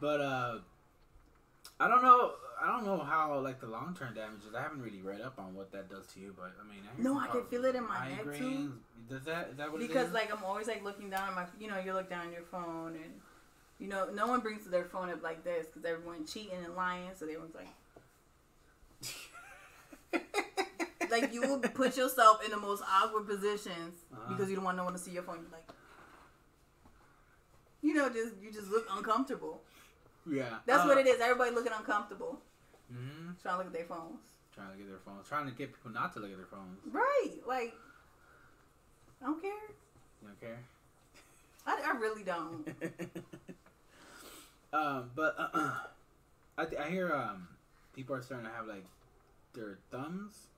[0.00, 0.58] But uh,
[1.78, 2.32] I don't know.
[2.62, 4.54] I don't know how like the long term damages.
[4.56, 7.02] I haven't really read up on what that does to you, but I mean, I
[7.02, 8.38] No, I can feel it in my neck, migraines.
[8.38, 8.72] too.
[9.10, 11.68] Does that is that what because like I'm always like looking down at my, you
[11.68, 13.12] know, you look down at your phone and.
[13.78, 17.10] You know, no one brings their phone up like this because everyone's cheating and lying.
[17.18, 17.66] So everyone's like,
[21.10, 24.28] like you will put yourself in the most awkward positions Uh-huh.
[24.32, 25.38] because you don't want no one to see your phone.
[25.42, 25.68] You're like,
[27.82, 29.62] you know, just you just look uncomfortable.
[30.30, 31.20] yeah, That's uh, what it is.
[31.20, 32.40] Everybody looking uncomfortable,
[32.90, 34.20] hmm trying to look at their phones.
[34.54, 36.80] Trying to get their phones, trying to get people not to look at their phones.
[36.90, 37.30] Right?
[37.46, 37.74] Like,
[39.22, 39.50] I don't care.
[40.20, 40.58] You don't care.
[41.66, 42.68] I, I really don't.
[44.72, 45.48] um, but uh,
[46.58, 47.48] I I hear um
[47.94, 48.84] people are starting to have like
[49.54, 50.48] their thumbs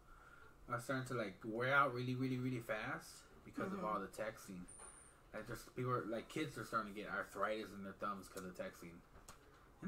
[0.70, 3.08] are starting to like wear out really really really fast
[3.44, 3.84] because of Mhm.
[3.84, 4.60] all the texting.
[5.34, 8.46] Like just people are, like kids are starting to get arthritis in their thumbs because
[8.48, 8.94] of texting.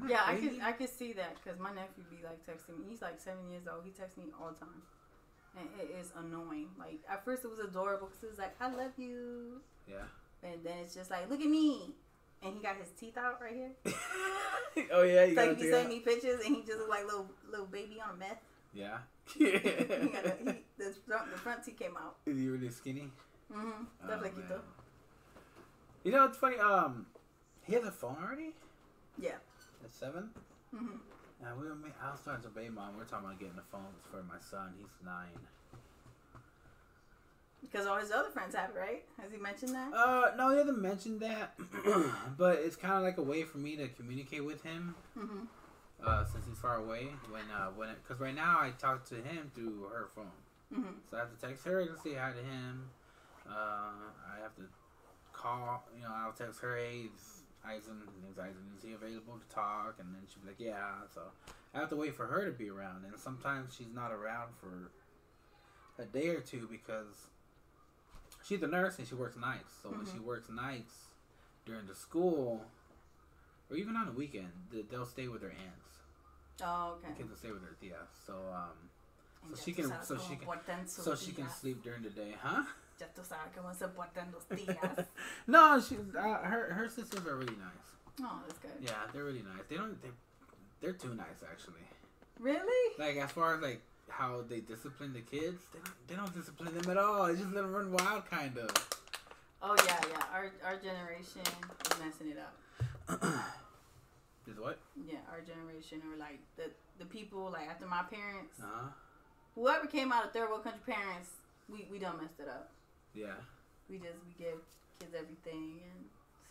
[0.07, 0.49] Yeah, I crazy?
[0.49, 2.85] could I could see that because my nephew be like texting me.
[2.89, 3.83] He's like seven years old.
[3.85, 4.81] He texts me all the time,
[5.57, 6.69] and it is annoying.
[6.77, 10.05] Like at first it was adorable because it was like I love you, Yeah.
[10.43, 11.95] and then it's just like look at me,
[12.43, 13.71] and he got his teeth out right here.
[14.91, 17.65] oh yeah, you like he sent me pictures, and he just look like little little
[17.67, 18.41] baby on a meth.
[18.73, 18.97] Yeah.
[19.33, 22.17] he got a, he, the front the front teeth came out.
[22.25, 23.09] Is he really skinny?
[23.51, 23.69] Mm-hmm.
[24.03, 24.61] Oh, That's like you though.
[26.03, 26.57] You know, it's funny.
[26.59, 27.07] Um,
[27.63, 28.51] he has a phone already
[29.19, 29.31] Yeah.
[29.87, 30.29] At 7
[30.73, 30.79] Mhm.
[30.79, 30.97] hmm
[31.41, 31.77] Yeah, we were.
[32.03, 32.95] I was talking to Bay Mom.
[32.97, 34.73] We are talking about getting the phones for my son.
[34.79, 35.29] He's nine.
[37.61, 39.03] Because all his other friends have it, right?
[39.21, 39.93] Has he mentioned that?
[39.93, 41.53] Uh, no, he hasn't mentioned that,
[42.37, 44.95] but it's kind of like a way for me to communicate with him.
[45.13, 45.45] hmm
[46.03, 49.51] Uh, since he's far away, when uh, when because right now I talk to him
[49.55, 50.37] through her phone,
[50.73, 52.89] hmm so I have to text her to say hi to him.
[53.49, 54.63] Uh, I have to
[55.33, 57.07] call, you know, I'll text her, hey,
[57.67, 58.01] Eisen,
[58.31, 59.95] is Eisen, is he available to talk?
[59.99, 61.01] And then she'll be like, yeah.
[61.13, 61.21] So
[61.73, 64.91] I have to wait for her to be around, and sometimes she's not around for
[66.01, 67.27] a day or two because
[68.43, 69.73] she's a nurse and she works nights.
[69.83, 70.93] So when she works nights
[71.65, 72.65] during the school,
[73.69, 74.51] or even on the weekend,
[74.89, 75.97] they'll stay with their aunts.
[76.63, 77.13] Oh, okay.
[77.17, 78.07] Kids will stay with their tias.
[78.25, 78.89] So um,
[79.53, 80.47] so she can- so she can-
[81.03, 82.63] so she can sleep during the day, huh?
[82.99, 85.05] Ya tú sabes cómo se portan los tías.
[85.47, 87.87] no, she uh, her her sisters are really nice.
[88.23, 88.71] oh, that's good.
[88.81, 89.63] Yeah, they're really nice.
[89.69, 90.09] They don't they
[90.81, 91.85] they're too nice actually.
[92.39, 92.95] Really?
[92.97, 96.73] Like as far as like how they discipline the kids, they don't, they don't discipline
[96.73, 97.27] them at all.
[97.27, 98.69] They just let them run wild, kind of.
[99.61, 100.23] Oh yeah, yeah.
[100.33, 103.21] Our our generation is messing it up.
[104.47, 104.79] Is what?
[104.95, 108.87] Yeah, our generation or like the the people like after my parents, Uh huh.
[109.55, 111.29] whoever came out of third world country parents,
[111.69, 112.71] we we done messed it up.
[113.17, 113.33] Yeah.
[113.89, 114.59] We just we give
[114.99, 116.05] kids everything and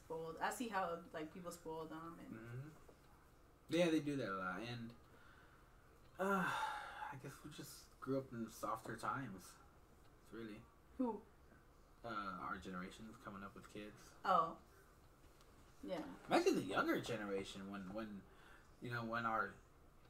[0.05, 0.37] spoiled.
[0.43, 2.69] I see how like people spoil them and hmm
[3.71, 4.91] Yeah, they do that a lot, and
[6.19, 6.45] uh,
[7.13, 9.37] I guess we just grew up in softer times.
[10.25, 10.61] It's really
[10.99, 11.21] who?
[12.05, 13.97] uh, our generation's coming up with kids.
[14.25, 14.55] Oh,
[15.83, 15.97] yeah.
[16.31, 18.09] Imagine the younger generation when when
[18.83, 19.55] you know when our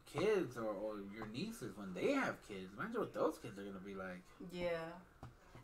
[0.06, 2.70] kids or, or your nieces when they have kids.
[2.78, 4.22] Imagine what those kids are gonna be like.
[4.52, 4.88] Yeah,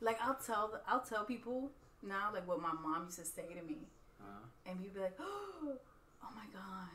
[0.02, 1.70] like I'll tell I'll tell people
[2.02, 3.86] now like what my mom used to say to me,
[4.20, 5.78] Uh, and people be like, "Oh
[6.24, 6.90] oh my god,"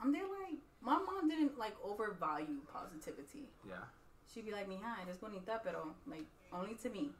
[0.00, 3.48] I'm there like my mom didn't like overvalue positivity.
[3.68, 3.84] yeah.
[4.32, 7.10] She'd be like, "Mija, eres bonita, pero like only to me.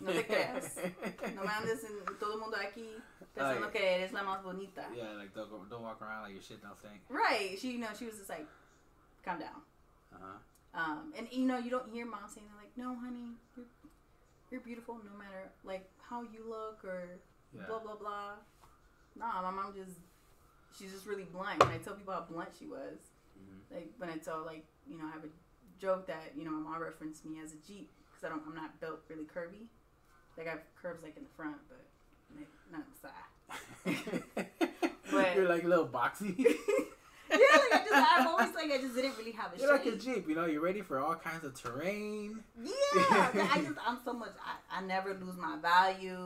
[0.00, 0.76] No te creas.
[1.36, 2.86] No me andes en todo el mundo aquí
[3.34, 3.72] pensando Ay.
[3.72, 6.60] que eres la más bonita." yeah, like don't go, don't walk around like your shit
[6.62, 7.00] don't stink.
[7.08, 7.58] Right?
[7.58, 8.46] She, you know, she was just like,
[9.24, 9.62] "Calm down."
[10.12, 10.38] Uh huh.
[10.74, 13.66] Um, and you know, you don't hear mom saying like, "No, honey, you're,
[14.52, 17.18] you're beautiful no matter like how you look or
[17.52, 17.62] Yeah.
[17.66, 18.32] blah blah blah."
[19.16, 19.98] Nah, my mom just
[20.78, 21.58] she's just really blunt.
[21.60, 22.98] When I tell people how blunt she was,
[23.40, 23.74] Mhm.
[23.74, 25.30] like when I tell like you know I have a
[25.80, 28.54] joke that you know my mom referenced me as a jeep because I don't I'm
[28.54, 29.66] not built really curvy.
[30.36, 31.84] Like I have curves like in the front, but
[32.36, 33.28] like, not the side.
[35.10, 36.34] But- You're like a little boxy.
[37.32, 39.86] yeah, like I just I've always like I just didn't really have a You're like
[39.86, 40.28] a jeep.
[40.28, 42.42] You know, you're ready for all kinds of terrain.
[42.62, 42.70] Yeah,
[43.52, 44.30] I just I'm so much.
[44.44, 46.16] I, I never lose my value.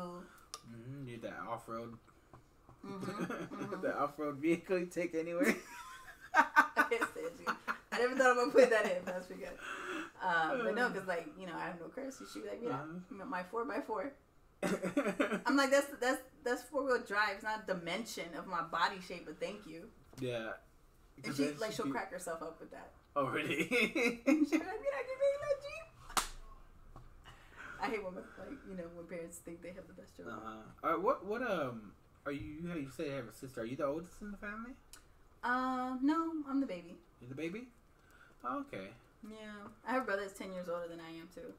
[0.69, 1.09] Mm-hmm.
[1.09, 1.95] You're that off road.
[2.85, 5.55] Mhm, the off road vehicle you take anywhere.
[6.35, 9.05] I never thought I'm gonna put that in.
[9.05, 9.53] That's pretty good.
[10.23, 12.21] Um, but no, because like you know I have no curse.
[12.21, 13.25] You should be like, yeah, Uh-huh.
[13.25, 14.13] my four by four.
[14.63, 17.31] I'm like that's that's that's four wheel drive.
[17.35, 19.89] It's not a dimension of my body shape, but thank you.
[20.21, 20.53] yeah.
[21.25, 22.91] And she like she'll be- crack herself up with that.
[23.15, 23.57] Oh really?
[23.69, 26.27] She'll be like, mira, que me la Jeep.
[27.83, 28.25] I hate when like
[28.69, 30.27] you know when parents think they have the best joke.
[30.29, 30.51] Uh-huh.
[30.85, 31.93] All right, what what um
[32.27, 32.41] are you?
[32.63, 33.63] You you say you have a sister.
[33.63, 34.73] Are you the oldest in the family?
[35.45, 36.97] Um, no, I'm the baby.
[37.21, 37.69] You're the baby.
[38.45, 38.89] Oh, okay.
[39.29, 41.53] Yeah, I have a brother that's ten years older than I am too.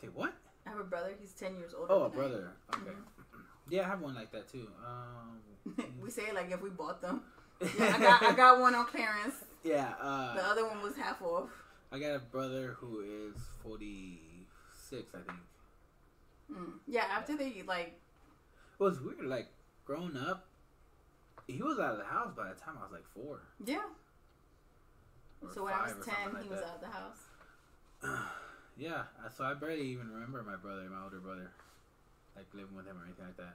[0.00, 0.32] Say what?
[0.66, 1.12] I have a brother.
[1.20, 1.92] He's ten years older.
[1.92, 2.30] Oh, a than I am.
[2.30, 2.48] brother.
[2.74, 2.96] Okay.
[3.70, 4.68] Yeah, I have one like that too.
[4.86, 5.84] Um.
[6.02, 7.22] we say it like if we bought them.
[7.78, 9.34] Yeah, I got I got one on clearance.
[9.64, 9.92] yeah.
[10.00, 10.34] Uh.
[10.34, 11.48] The other one was half off.
[11.90, 14.20] I got a brother who is forty
[14.88, 15.38] six, I think.
[16.50, 16.72] Mm.
[16.86, 17.98] Yeah, after they like
[18.78, 19.24] It was weird.
[19.24, 19.48] Like
[19.84, 20.46] growing up,
[21.46, 23.40] he was out of the house by the time I was like four.
[23.64, 23.78] yeah.
[25.42, 26.68] or So when I was ten, he like was that.
[26.68, 27.18] out of the house.
[28.76, 29.02] yeah,
[29.36, 31.50] so I barely even remember my brother, my older brother,
[32.36, 33.54] like living with him or anything like that.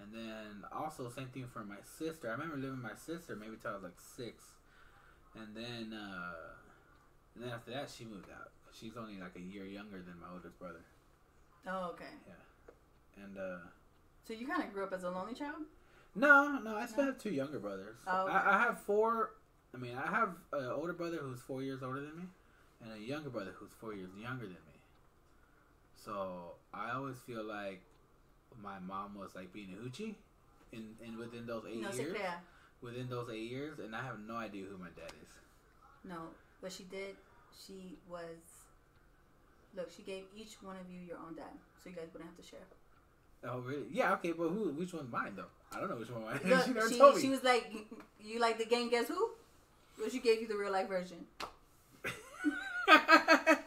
[0.00, 2.28] And then also same thing for my sister.
[2.28, 4.44] I remember living with my sister maybe till I was like six,
[5.34, 6.54] and then uh,
[7.34, 8.50] and then after that she moved out.
[8.72, 10.84] She's only like a year younger than my oldest brother,
[11.66, 12.14] Oh, okay.
[12.28, 13.58] Yeah, and uh,
[14.24, 15.62] So you kind of grew up as a lonely child.
[16.14, 17.10] no, no, I still No?
[17.12, 17.96] have two younger brothers.
[18.06, 18.32] Oh, okay.
[18.34, 19.34] I, I have four.
[19.74, 22.24] I mean, I have an older brother who's four years older than me,
[22.82, 24.78] and a younger brother who's four years younger than me.
[25.96, 27.82] So I always feel like
[28.62, 30.14] my mom was like being a hoochie,
[30.72, 32.16] in, and within those eight no years.
[32.80, 35.28] Within those eight years, and I have no idea who my dad is.
[36.04, 36.16] No,
[36.60, 37.16] what she did,
[37.66, 38.38] she was.
[39.76, 42.36] Look, she gave each one of you your own dad, so you guys wouldn't have
[42.36, 42.66] to share.
[43.44, 43.86] Oh really?
[43.92, 44.12] Yeah.
[44.14, 44.70] Okay, but who?
[44.70, 45.50] Which one's mine though?
[45.72, 46.40] I don't know which one mine.
[46.44, 47.20] Look, she never she, told me.
[47.22, 47.86] she was like, "You-
[48.20, 48.90] "You like the game?
[48.90, 49.30] Guess who?"
[50.00, 51.26] Well, she gave you the real life version.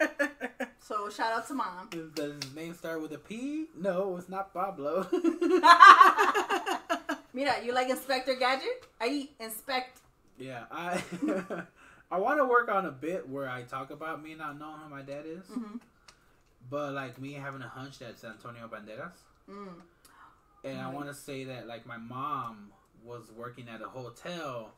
[0.91, 1.87] So shout out to mom.
[1.89, 3.67] Does his name start with a P?
[3.79, 5.07] No, it's not Pablo.
[7.33, 8.87] Mira, you like Inspector Gadget?
[8.99, 9.99] I inspect.
[10.37, 11.01] yeah, I
[12.11, 14.89] I want to work on a bit where I talk about me not knowing who
[14.89, 15.77] my dad is, hmm
[16.69, 19.13] but like me having a hunch that's Antonio Banderas,
[19.49, 19.69] Mm.
[20.65, 22.69] and I want to say that like my mom
[23.05, 24.71] was working at a hotel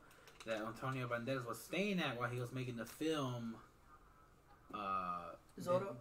[0.45, 3.55] that Antonio Banderas was staying at while he was making the film.
[4.73, 5.95] Uh, Zorro.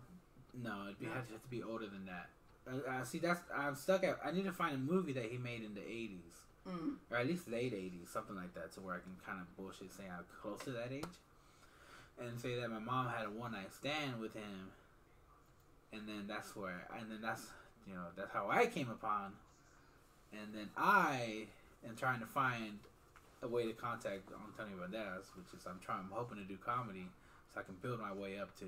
[0.55, 1.13] No, it'd be, No.
[1.15, 2.29] have to be older than that.
[2.67, 4.19] Uh, uh, see, that's I'm stuck at.
[4.25, 6.97] I need to find a movie that he made in the '80s, Mm.
[7.11, 9.93] or at least late '80s, something like that, to where I can kind of bullshit
[9.93, 11.05] say I'm close to that age,
[12.21, 14.71] and say that my mom had a one night stand with him,
[15.93, 17.49] and then that's where, and then that's
[17.87, 19.33] you know that's how I came upon,
[20.33, 21.47] and then I
[21.87, 22.79] am trying to find
[23.43, 27.09] a way to contact Antonio Banderas, which is I'm trying, I'm hoping to do comedy,
[27.53, 28.67] so I can build my way up to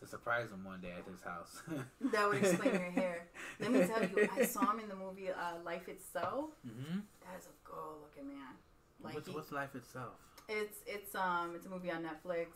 [0.00, 1.62] to surprise him one day at his house.
[2.12, 3.26] That would explain your hair.
[3.60, 6.50] Let me tell you, I saw him in the movie uh, Life Itself.
[6.66, 6.98] Mm-hmm.
[7.24, 8.54] That is a good looking man.
[9.02, 10.14] Like what's, he- what's life itself?
[10.48, 12.46] it's it's um it's a movie on Netflix.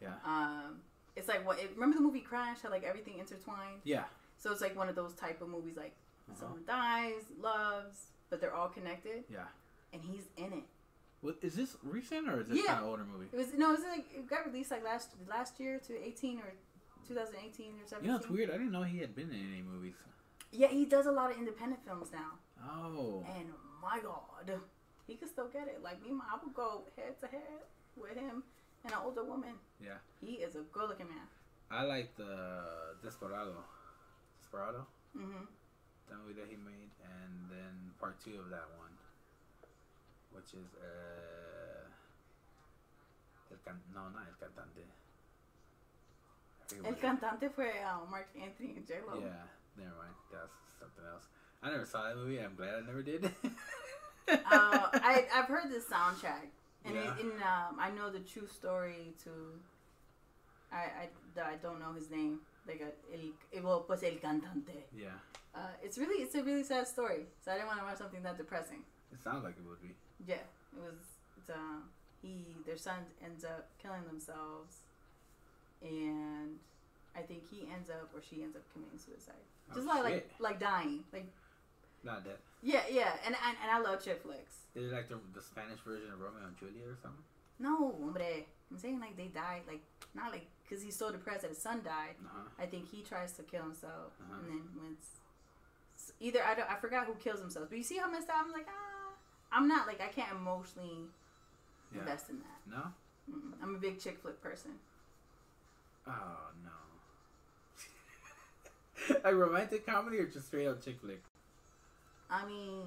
[0.00, 0.10] Yeah.
[0.24, 0.80] Um,
[1.16, 1.58] it's like what?
[1.58, 2.58] It, remember the movie Crash?
[2.62, 3.80] How like everything intertwined.
[3.84, 4.04] Yeah.
[4.38, 5.94] So it's like one of those type of movies like
[6.30, 6.38] Uh-huh.
[6.40, 9.24] someone dies, loves, but they're all connected.
[9.30, 9.48] Yeah.
[9.92, 10.64] And he's in it.
[11.20, 12.66] What, is this recent or is this Yeah.
[12.74, 13.26] kind of older movie?
[13.32, 16.38] It was no, it was like it got released like last last year to eighteen
[16.38, 16.52] or
[17.08, 18.04] 2018 or 17.
[18.04, 18.50] You know, it's weird.
[18.50, 19.94] I didn't know he had been in any movies.
[20.50, 22.38] Yeah, he does a lot of independent films now.
[22.62, 23.24] Oh.
[23.36, 23.48] And
[23.82, 24.60] my God,
[25.06, 25.80] he could still get it.
[25.82, 27.64] Like me, I would go head to head
[27.96, 28.42] with him
[28.84, 29.54] and an older woman.
[29.82, 29.98] Yeah.
[30.20, 31.26] He is a good looking man.
[31.70, 33.64] I like the Desperado.
[34.40, 34.86] Desperado?
[35.16, 35.44] Mm hmm
[36.08, 36.90] The movie that he made.
[37.00, 38.92] And then part two of that one.
[40.32, 41.88] Which is, uh.
[43.50, 44.84] El can- no, not El Cantante.
[46.76, 49.18] Forget El cantante fue uh, Marc Anthony and J Lo.
[49.20, 49.44] Yeah,
[49.76, 50.14] never mind.
[50.30, 51.26] That's something else.
[51.62, 52.38] I never saw that movie.
[52.40, 53.24] I'm glad I never did.
[54.28, 56.48] uh, I I've heard this soundtrack,
[56.84, 57.14] and Yeah.
[57.14, 59.30] it, in um, I know the true story to.
[60.72, 61.08] I I,
[61.40, 62.40] I don't know his name.
[62.66, 64.86] Like a, el, well, pues el cantante.
[64.96, 65.18] yeah,
[65.54, 67.26] Uh, it's really it's a really sad story.
[67.44, 68.82] So I didn't want to watch something that depressing.
[69.12, 69.94] it sounds like it would be.
[70.26, 70.36] Yeah,
[70.76, 70.98] it was.
[71.36, 71.90] It's um
[72.22, 74.91] he their son ends up killing themselves, and
[77.42, 79.34] think he ends up or she ends up committing suicide.
[79.70, 80.30] Oh, Just like like shit.
[80.38, 81.04] like dying.
[81.12, 81.26] Like
[82.04, 82.38] Not that.
[82.62, 84.66] yeah yeah, and and, and I love chick flicks.
[84.74, 87.22] Is it like the, the Spanish version of Romeo and Juliet or something?
[87.58, 88.46] No, hombre.
[88.70, 89.82] I'm saying like they died like
[90.14, 92.16] not like because he's so depressed that his son died.
[92.24, 92.48] Uh-huh.
[92.58, 94.38] I think he tries to kill himself, Uh-huh.
[94.40, 97.68] and then when it's either I don't I forgot who kills himself.
[97.68, 99.12] But you see how messed up I'm like ah
[99.52, 101.10] I'm not like I can't emotionally
[101.92, 102.00] Yeah.
[102.00, 102.60] invest in that.
[102.66, 102.82] No?
[103.30, 103.52] Mm-mm.
[103.62, 104.72] I'm a big chick flick person.
[106.06, 106.70] Oh, no.
[109.24, 111.22] like romantic comedy or just straight up chick flick?
[112.30, 112.84] I mean,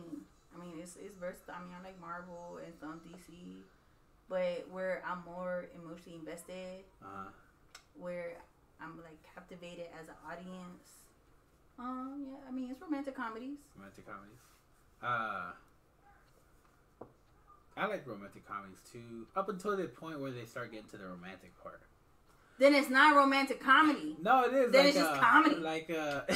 [0.55, 1.55] I mean, it's it's versatile.
[1.57, 3.57] I mean, I like Marvel and some DC,
[4.29, 7.29] but where I'm more emotionally invested, Uh-huh.
[7.97, 8.37] where
[8.81, 11.03] I'm like captivated as an audience.
[11.77, 13.57] Um, yeah, I mean, it's romantic comedies.
[13.75, 14.39] Romantic comedies.
[15.03, 15.51] Uh,
[17.77, 21.05] I like romantic comedies too, up until the point where they start getting to the
[21.05, 21.81] romantic part.
[22.57, 24.15] Then it's not romantic comedy.
[24.21, 24.71] No, it is.
[24.71, 25.55] Then like, it's just uh, comedy.
[25.55, 26.21] Like, uh,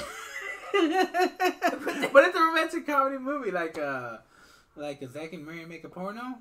[2.14, 3.52] but it's a romantic comedy movie.
[3.52, 4.18] Like, uh,
[4.76, 6.40] like a Zack and Miri make a porno.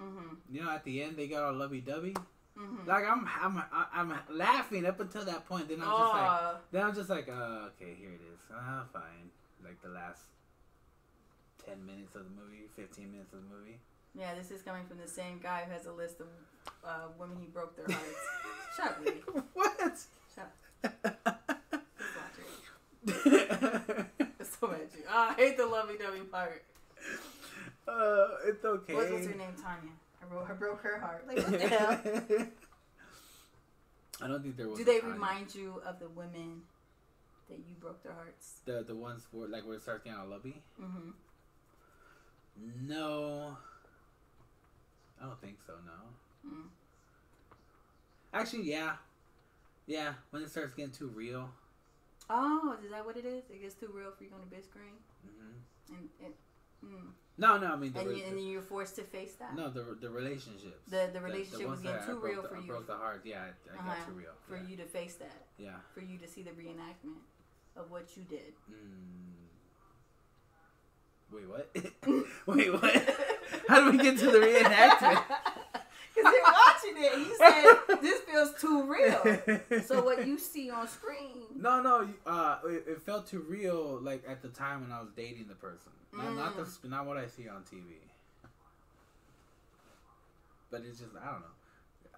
[0.00, 0.36] Mhm.
[0.50, 2.14] You know, at the end they got all lovey dovey.
[2.58, 2.86] Mhm.
[2.86, 3.62] Like I'm, I'm,
[3.92, 5.68] I'm laughing up until that point.
[5.68, 8.40] Then I'm just like, Oh, then I'm just like, uh, okay, here it is.
[8.52, 9.30] Ah, fine.
[9.64, 10.20] Like the last
[11.64, 13.78] ten minutes of the movie, fifteen minutes of the movie.
[14.18, 14.34] Yeah.
[14.34, 16.26] This is coming from the same guy who has a list of
[16.84, 18.26] uh, women he broke their hearts.
[18.76, 19.20] Shut up, lady.
[19.54, 19.76] what?
[20.34, 20.52] Shut
[20.84, 20.92] up.
[21.98, 22.36] Just watch
[23.06, 24.06] it.
[24.40, 25.02] It's so mad you.
[25.08, 26.64] Oh, I hate the lovey-dovey part.
[27.88, 28.94] uh, it's okay.
[28.94, 29.54] What was her name?
[29.60, 29.92] Tanya.
[30.22, 31.24] I broke, I broke her heart.
[31.28, 32.00] Like, what the hell?
[34.22, 34.78] I don't think there was.
[34.78, 36.62] Do they remind you of the women
[37.48, 38.60] that you broke their hearts?
[38.64, 40.62] the the ones where like where it starts getting all lovey?
[40.82, 41.10] Mm-hmm.
[42.88, 43.56] No,
[45.20, 45.72] I don't think so.
[45.84, 46.50] No.
[46.50, 46.68] Mm.
[48.32, 48.92] Actually, yeah,
[49.86, 50.14] yeah.
[50.30, 51.48] When it starts getting too real.
[52.28, 53.44] Oh, is that what it is?
[53.50, 54.94] It gets too real for you on the big screen,
[55.24, 56.34] hmm and it,
[56.84, 57.12] mm.
[57.38, 57.68] No, no.
[57.72, 59.54] I mean the and, you, and then you're forced to face that.
[59.54, 60.90] no the the relationships.
[60.90, 62.86] The the relationship was ones getting that too I real the, for I you, broke
[62.88, 63.22] the heart.
[63.24, 63.94] Yeah, I, I Uh-huh.
[63.94, 64.32] got too real.
[64.48, 64.62] for yeah.
[64.68, 65.76] you to face that, Yeah.
[65.94, 67.22] for you to see the reenactment
[67.76, 68.54] of what you did.
[68.68, 69.46] Mm,
[71.32, 71.76] Wait, what?
[72.46, 73.16] Wait, what?
[73.68, 75.22] How do we get to the reenactment?
[76.16, 79.82] Because they're watching it and you said this feels too real.
[79.82, 81.44] So what you see on screen.
[81.54, 82.08] No, no.
[82.24, 83.98] Uh, it, it felt too real.
[84.00, 86.80] Like at the time when I was dating the person, not, not Mm.
[86.80, 88.00] the not what I see on TV.
[90.70, 91.56] But it's just I don't know.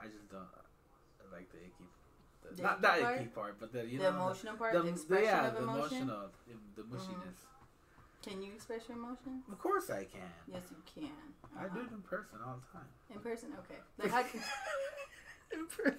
[0.01, 1.89] I just don't uh, like the icky.
[2.49, 3.17] The, The not icky that part?
[3.21, 5.55] icky part, but the you the know emotional part, the, the, the- expression yeah, of
[5.55, 5.83] the emotion.
[5.83, 6.11] Mm-hmm.
[6.11, 6.31] emotional,
[6.77, 7.39] the, the mushiness.
[8.29, 9.43] Can you express your emotion?
[9.51, 10.21] Of course I can.
[10.53, 11.11] Yes, you can.
[11.57, 11.81] I do Uh-huh.
[11.81, 12.89] it in person all the time.
[13.11, 13.81] In person, okay.
[13.99, 14.43] Like how can,
[15.53, 15.99] in person.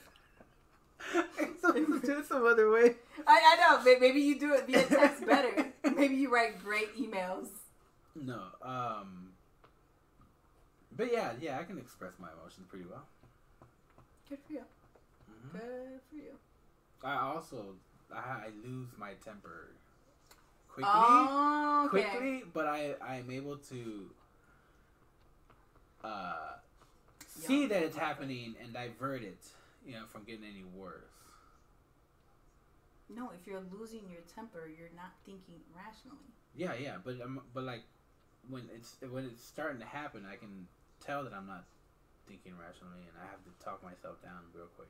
[1.76, 2.96] I'm do it some other way.
[3.26, 3.98] I, I know.
[4.00, 5.74] Maybe you do it via text better.
[5.96, 7.48] Maybe you write great emails.
[8.16, 9.32] No, um,
[10.96, 13.06] but yeah, yeah, I can express my emotions pretty well.
[14.30, 14.62] Good for you.
[15.28, 16.34] hmm Good for you.
[17.04, 17.76] I also
[18.14, 19.70] I, I lose my temper
[20.84, 22.10] quickly, Oh, okay.
[22.10, 24.10] quickly, but I I'm able to
[26.04, 26.54] uh
[27.28, 29.46] see that it's happening and divert it,
[29.86, 31.04] you know, from getting any worse.
[33.10, 36.30] No, if you're losing your temper, you're not thinking rationally.
[36.56, 37.84] Yeah, yeah, but um, but like
[38.50, 40.68] when it's when it's starting to happen, I can
[41.04, 41.66] tell that I'm not
[42.28, 44.90] thinking rationally, and I have to talk myself down real quick.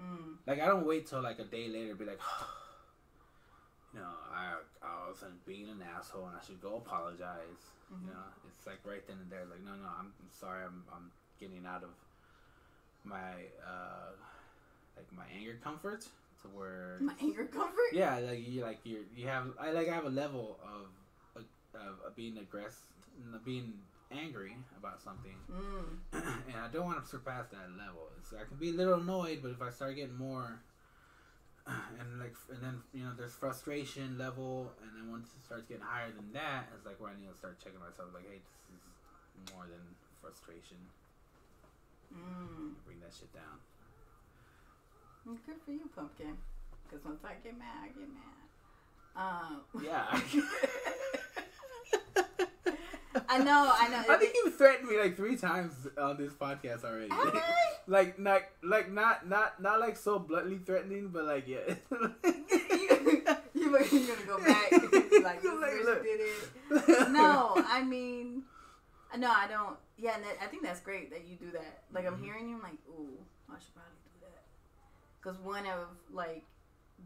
[0.00, 0.36] Mm.
[0.46, 2.20] Like I don't wait till like a day later, be like,
[3.94, 7.62] you know, I I was being an asshole, and I should go apologize.
[7.92, 8.06] Mhm.
[8.06, 10.82] You know, it's like right then and there, like no, no, I'm, I'm sorry, I'm
[10.92, 11.90] I'm getting out of
[13.04, 13.32] my
[13.64, 14.12] uh
[14.96, 16.02] like my anger comfort
[16.42, 17.92] to where My anger comfort.
[17.92, 20.88] yeah, like you like you you have I like I have a level of
[21.74, 22.86] of, of being aggressive,
[23.44, 23.74] being
[24.12, 25.98] angry about something, Mm.
[26.12, 28.08] and I don't want to surpass that level.
[28.22, 30.60] So I can be a little annoyed, but if I start getting more,
[31.66, 35.84] and like and then you know there's frustration level, and then once it starts getting
[35.84, 38.12] higher than that, it's like where I need to start checking myself.
[38.12, 38.92] Like, hey, this is
[39.54, 39.80] more than
[40.20, 40.76] frustration.
[42.12, 42.76] Mm.
[42.84, 43.56] Bring that shit down.
[45.24, 46.36] Good for you, pumpkin.
[46.84, 48.44] Because once I get mad, I get mad.
[49.16, 50.04] Um, Yeah.
[53.28, 54.04] I know, I know.
[54.08, 57.10] I think you threatened me like three times on this podcast already.
[57.86, 61.58] Like not like not not not like so bluntly threatening, but like yeah.
[62.24, 65.12] you, you, you're gonna go back like, this
[65.44, 67.08] You're like, bitch did it.
[67.10, 68.42] No, I mean,
[69.18, 69.76] no, I don't.
[69.96, 71.82] Yeah, and that, I think that's great that you do that.
[71.92, 72.24] Like, I'm Mhm.
[72.24, 73.16] hearing you, I'm like, ooh,
[73.48, 74.42] I should probably do that.
[75.22, 76.42] Because one of, like,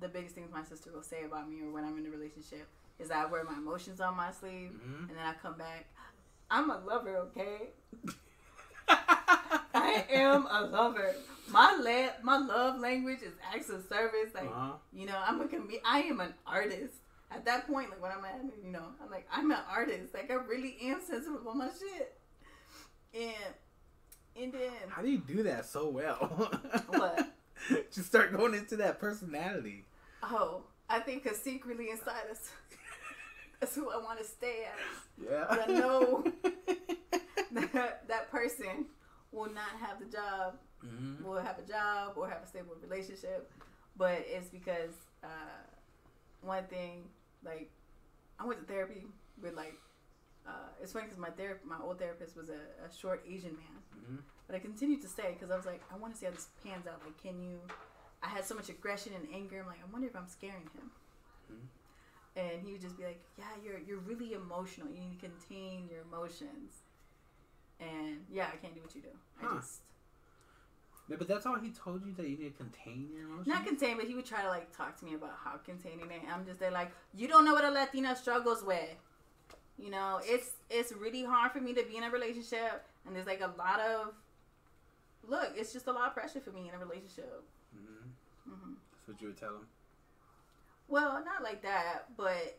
[0.00, 2.66] the biggest things my sister will say about me or when I'm in a relationship
[2.98, 5.08] is that I wear my emotions on my sleeve Mhm.
[5.08, 5.86] and then I come back.
[6.50, 7.68] I'm a lover, okay?
[9.82, 11.14] I am a lover.
[11.50, 14.34] My la- my love language is acts of service.
[14.34, 14.72] Like, Uh-huh.
[14.92, 16.94] you know, I'm a com- I am an artist.
[17.30, 20.14] At that point, like when I'm at, you know, I'm like, I'm an artist.
[20.14, 22.18] Like I really am sensitive on my shit.
[23.14, 23.54] And
[24.36, 26.50] and then How do you do that so well?
[26.88, 27.28] What?
[27.92, 29.84] Just start going into that personality.
[30.22, 32.50] oh, I think because secretly inside us,
[33.60, 35.26] that's who I want to stay as.
[35.30, 35.46] Yeah.
[35.48, 36.24] But I know.
[37.50, 38.86] That, that person
[39.32, 43.50] will not have the job hmm will have a job or have a stable relationship,
[43.96, 45.28] but it's because uh,
[46.42, 47.02] one thing,
[47.44, 47.70] like,
[48.38, 49.06] I went to therapy
[49.42, 49.74] with like,
[50.46, 53.76] uh, it's funny because my ther- my old therapist was a, a short Asian man,
[54.06, 54.16] hmm
[54.46, 56.48] but I continued to stay because I was like, I want to see how this
[56.64, 57.02] pans out.
[57.04, 57.58] Like, can you?
[58.22, 59.60] I had so much aggression and anger.
[59.60, 60.90] I'm like, I wonder if I'm scaring him.
[61.52, 61.66] Mhm.
[62.36, 64.88] And he would just be like, Yeah, you're you're really emotional.
[64.88, 66.82] You need to contain your emotions.
[67.80, 69.08] And yeah, I can't do what you do.
[69.40, 69.56] I Huh.
[69.60, 69.80] just
[71.08, 73.46] Yeah, but that's all he told you that you need to contain your emotions.
[73.46, 76.22] Not contain, but he would try to like talk to me about how containing it.
[76.32, 78.96] I'm just there like, you don't know what a Latina struggles with.
[79.78, 83.26] You know, it's it's really hard for me to be in a relationship, and there's
[83.26, 84.12] like a lot of
[85.26, 85.52] look.
[85.54, 87.42] It's just a lot of pressure for me in a relationship.
[87.76, 88.52] Mm-hmm.
[88.52, 88.72] Mm-hmm.
[88.92, 89.66] That's what you would tell him.
[90.88, 92.58] Well, not like that, but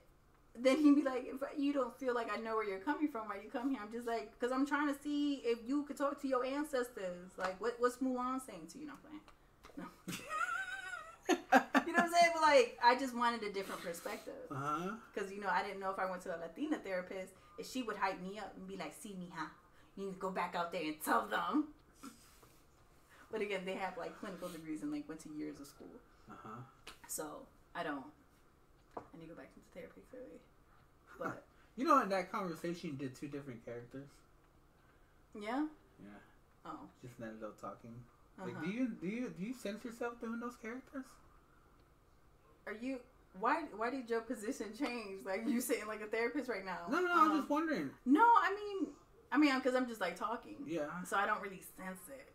[0.58, 3.28] then he'd be like, if you don't feel like I know where you're coming from,
[3.28, 3.80] why you come here?
[3.82, 7.32] I'm just like, because I'm trying to see if you could talk to your ancestors.
[7.38, 8.88] Like, what what's Mulan saying to you?
[8.88, 9.22] No, I'm playing.
[9.78, 9.86] No.
[11.86, 12.32] You know what I'm saying?
[12.34, 14.34] But like, I just wanted a different perspective.
[14.50, 17.84] Because, you know, I didn't know if I went to a Latina therapist, if she
[17.84, 19.48] would hype me up and be like, see me, huh?
[19.96, 21.70] You need to go back out there and tell them.
[23.32, 25.88] But again, they have like clinical degrees and like went to years of school.
[26.30, 26.62] Uh huh.
[27.08, 27.46] So
[27.76, 28.06] I don't.
[28.98, 30.40] I need to go back into therapy clearly.
[31.20, 31.44] But
[31.78, 34.10] You know, in that conversation, you did two different characters.
[35.36, 35.66] yeah.
[36.02, 36.20] Yeah.
[36.66, 36.80] Oh.
[37.02, 37.94] Just that little talking.
[38.38, 38.66] Like, Uh-huh.
[38.66, 41.06] do you do you do you sense yourself doing those characters?
[42.68, 43.00] Are you?
[43.40, 45.26] why why did your position change?
[45.26, 46.80] Like you sitting like a therapist right now?
[46.90, 47.14] No, no, no.
[47.14, 47.90] Um, I'm just wondering.
[48.06, 48.88] No, I mean,
[49.32, 52.32] I mean, because I'm just like talking, Yeah, so I don't really sense it.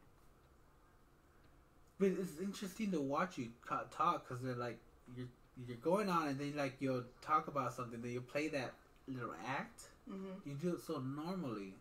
[1.98, 3.48] but it's interesting to watch you
[3.90, 4.78] talk because they're like
[5.16, 5.26] you're
[5.66, 8.72] you're going on and then like you'll talk about something, then you play that
[9.08, 9.82] little act.
[10.08, 11.74] hmm You do it so normally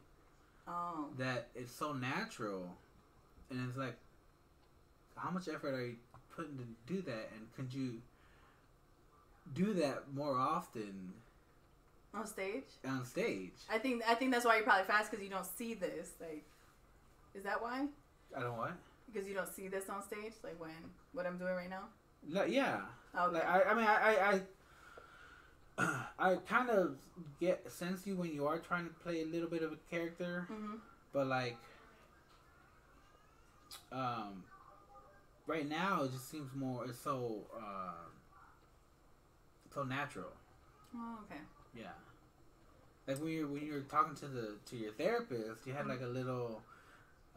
[0.68, 2.70] Oh, that it's so natural,
[3.50, 3.98] and it's like,
[5.18, 5.96] how much effort are you
[6.36, 6.64] putting to
[6.94, 7.32] do that?
[7.36, 8.02] And could you
[9.54, 11.14] do that more often
[12.14, 12.64] on stage.
[12.88, 13.52] on stage?
[13.70, 16.12] I think I think that's why you're probably fast because you don't see this.
[16.22, 16.46] Like,
[17.36, 17.88] is that why?
[18.36, 18.74] I don't what?
[19.12, 20.72] Because you don't see this on stage, like when
[21.12, 21.84] what I'm doing right now.
[22.30, 22.82] Like, yeah.
[23.18, 23.34] Okay.
[23.34, 24.42] Like I, I mean, I,
[25.78, 26.96] I, I, I kind of
[27.40, 30.48] get sense you when you are trying to play a little bit of a character,
[30.50, 30.76] hmm
[31.12, 31.58] but like,
[33.92, 34.44] um,
[35.46, 36.86] right now it just seems more.
[36.86, 38.10] It's so, uh,
[39.72, 40.34] so natural.
[40.96, 41.40] Oh, okay.
[41.78, 41.94] Yeah.
[43.08, 46.08] Like when you're when you're talking to the to your therapist, you had like a
[46.08, 46.64] little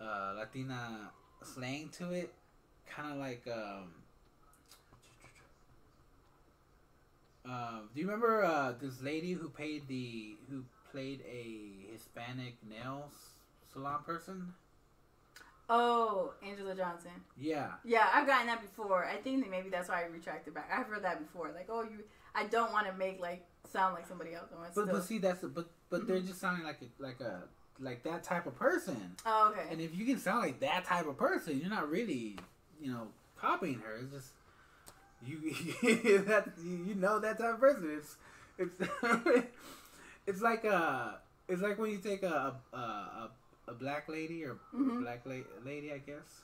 [0.01, 1.11] uh, Latina
[1.43, 2.33] slang to it,
[2.89, 3.43] kind of like.
[3.47, 3.91] Um,
[7.49, 13.11] um, do you remember uh, this lady who paid the who played a Hispanic nail
[13.73, 14.53] salon person?
[15.69, 17.11] Oh, Anjelah Johnson.
[17.37, 17.73] Yeah.
[17.85, 19.05] Yeah, I've gotten that before.
[19.05, 20.71] I think that maybe that's why I retracted back.
[20.73, 21.51] I've heard that before.
[21.55, 22.05] Like, oh, you.
[22.37, 24.51] I don't want to make like sound like somebody else.
[24.55, 27.45] I want But but see that's but but they're just sounding like a like a
[27.81, 29.17] like that type of person.
[29.25, 29.69] oh, okay.
[29.71, 32.39] And if you can sound like that type of person, you're not really,
[32.81, 33.97] you know, copying her.
[33.97, 34.33] It's just
[35.25, 35.39] you
[36.27, 37.91] that you know that type of person.
[37.99, 38.17] It's
[38.59, 38.91] it's
[40.27, 43.31] it's like a it's like when you take a a, a,
[43.69, 45.01] a black lady or Mhm.
[45.03, 46.43] black la- lady, I guess,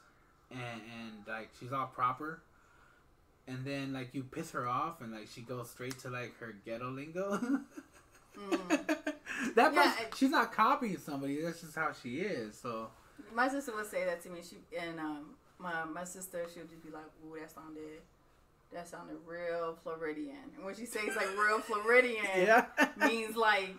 [0.50, 2.42] and and like she's all proper.
[3.48, 6.54] And then like you piss her off and like she goes straight to like her
[6.64, 7.38] ghetto lingo.
[8.32, 8.66] Mm.
[9.56, 11.42] that Yeah, person, I- she's not copying somebody.
[11.42, 12.56] That's just how she is.
[12.56, 12.88] So
[13.34, 14.40] My sister would say that to me.
[14.42, 18.00] She and um my my sister she'll just be like, "Ooh, that sounded
[18.72, 22.66] that sounded real Floridian." And when she says like real Floridian, yeah,
[22.96, 23.74] means like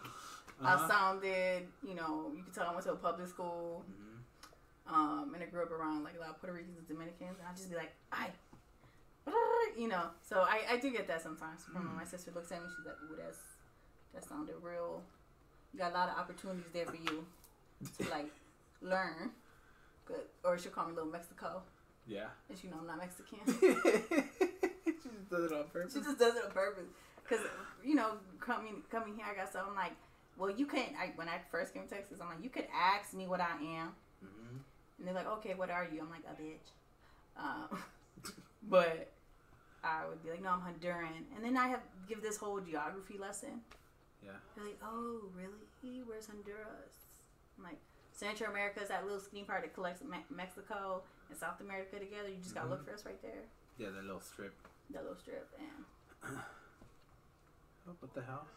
[0.62, 0.88] I Uh-huh.
[0.88, 1.68] sounded.
[1.88, 3.84] You know, you can tell I went to a public school.
[3.90, 4.94] Mhm.
[4.94, 7.48] Um, and I grew up around like a lot of Puerto Ricans and Dominicans, and
[7.48, 8.28] I just be like, I,
[9.78, 10.08] you know.
[10.28, 11.64] So I, I do get that sometimes.
[11.64, 11.96] From Mm.
[11.96, 13.40] my sister looks at me, she's like, "Ooh, that's
[14.14, 15.02] that sounded real."
[15.74, 17.26] You got a lot of opportunities there for you
[17.98, 18.30] to like
[18.82, 19.32] learn.
[20.06, 21.62] Good, or she'll call me Little Mexico,
[22.06, 22.28] Yeah.
[22.50, 23.40] and she know I'm not Mexican.
[25.34, 25.94] She just does it on purpose.
[25.94, 26.86] she just does it on purpose,
[27.28, 27.40] cause
[27.84, 29.94] you know, coming coming here, I got so I'm like,
[30.38, 30.94] well, you can't.
[31.00, 33.54] I, when I first came to Texas, I'm like, you could ask me what I
[33.54, 33.94] am.
[34.22, 34.58] hmm
[34.98, 36.02] And they're like, okay, what are you?
[36.02, 36.72] I'm like, a bitch.
[37.38, 37.80] Um,
[38.70, 39.12] but
[39.84, 41.12] I would be like, no, I'm Honduran.
[41.36, 43.62] And then I have give this whole geography lesson.
[44.24, 44.32] Yeah.
[44.56, 46.02] They're like, oh, really?
[46.08, 46.96] Where's Honduras?
[47.58, 47.78] I'm like,
[48.14, 52.30] Central America is that little skinny part that collects Me- Mexico and South America together.
[52.30, 53.44] You just gotta look for us right there.
[53.78, 54.54] Yeah, that little strip.
[54.94, 55.50] Little strip.
[56.24, 56.38] And
[57.88, 58.48] Oh, what the hell?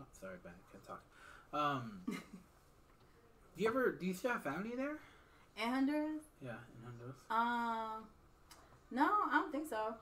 [0.00, 0.52] Oh, sorry, Ben.
[0.72, 1.02] Can't talk.
[1.52, 3.92] Um, do you ever?
[3.92, 4.96] Do you still have family there?
[5.56, 6.24] and Honduras?
[6.42, 7.18] Yeah, in Honduras.
[7.30, 8.08] Um,
[8.90, 9.94] no, I don't think so.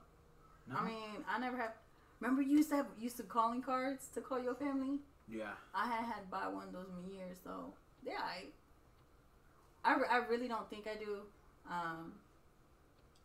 [0.69, 0.77] No.
[0.77, 1.73] I mean, I never have.
[2.21, 5.01] Remember, you used to have used to calling cards to call your family.
[5.29, 5.53] yeah.
[5.75, 8.45] I had had to buy one of those in years, so yeah, I,
[9.85, 11.19] I, re- I really don't think I do.
[11.69, 12.13] Um,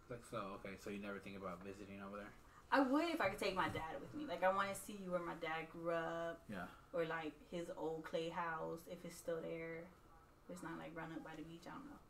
[0.09, 0.57] Like so.
[0.59, 2.33] Okay, so you never think about visiting over there?
[2.71, 4.25] I would if I could take my dad with me.
[4.27, 6.65] Like I want to see where my dad grew up, Yeah.
[6.93, 9.83] or like his old clay house if it's still there.
[10.47, 11.63] If it's not like run up by the beach.
[11.65, 12.01] I don't know.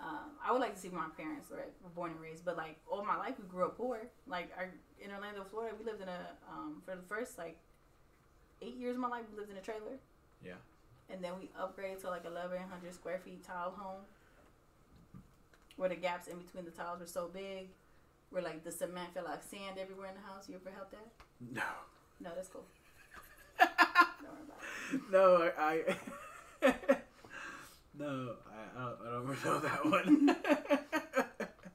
[0.00, 2.56] Um, I would like to see where my parents were, were born and raised, but
[2.56, 3.98] like all my life we grew up poor.
[4.28, 4.70] Like our,
[5.02, 6.20] in Orlando, Florida, we lived in a
[6.50, 7.58] um, for the first like
[8.62, 9.98] eight years of my life we lived in a trailer.
[10.44, 10.54] Yeah.
[11.10, 14.02] And then we upgraded to like eleven hundred square feet tile home,
[15.76, 17.68] where the gaps in between the tiles were so big,
[18.30, 20.48] where like the cement felt like sand everywhere in the house.
[20.48, 21.06] You ever felt that?
[21.40, 21.62] No.
[22.20, 22.64] No, that's cool.
[23.58, 23.68] Don't
[24.22, 24.62] worry about
[24.92, 25.00] it.
[25.10, 25.82] no, I.
[26.62, 26.96] I
[27.98, 28.98] no, I, I don't.
[29.06, 30.36] I don't know that one.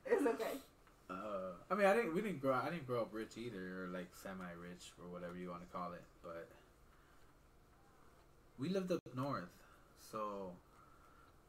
[0.06, 0.54] It's okay.
[1.10, 2.14] Uh, I mean, I didn't.
[2.14, 2.54] We didn't grow.
[2.54, 5.92] I didn't grow up rich either, or like semi-rich, or whatever you want to call
[5.94, 6.04] it.
[6.22, 6.48] But
[8.60, 9.50] we lived up north,
[10.12, 10.52] so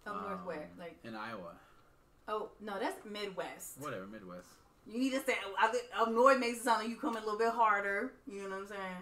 [0.07, 0.69] Up north um, where?
[0.79, 1.55] Like in Iowa,
[2.29, 3.79] oh no, that's Midwest.
[3.81, 4.49] whatever, Midwest.
[4.87, 5.35] You need to say
[5.99, 8.13] up north makes it sound like you come a little bit harder.
[8.31, 8.97] You know what I'm saying?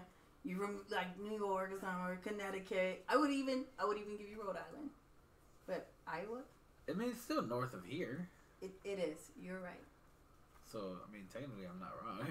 [0.45, 3.03] You from like New York or something or Connecticut.
[3.07, 4.89] I would even I would even give you Rhode Island,
[5.67, 6.41] but Iowa.
[6.89, 8.27] I mean, it's still north of here,
[8.61, 9.31] It, it is.
[9.41, 9.79] You're right.
[10.69, 12.27] so I mean, technically, I'm not wrong.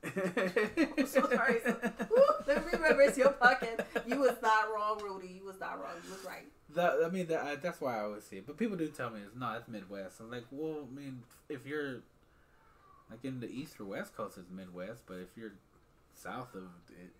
[0.98, 1.60] I'm so sorry.
[1.64, 1.74] So,
[2.10, 3.84] woo, let me remember it's your podcast.
[4.06, 5.28] You was not wrong, Rudy.
[5.28, 5.94] You was not wrong.
[6.04, 6.46] You was right.
[6.74, 8.46] That, I mean, that, that's why I always say it.
[8.46, 9.56] But people do tell me it's not.
[9.56, 10.20] it's Midwest.
[10.20, 12.00] I'm like, well, I mean, if you're
[13.10, 15.02] like in the East or West Coast, it's Midwest.
[15.06, 15.52] But if you're
[16.14, 17.10] south of it,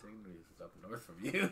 [0.00, 1.50] technically it's up north from you.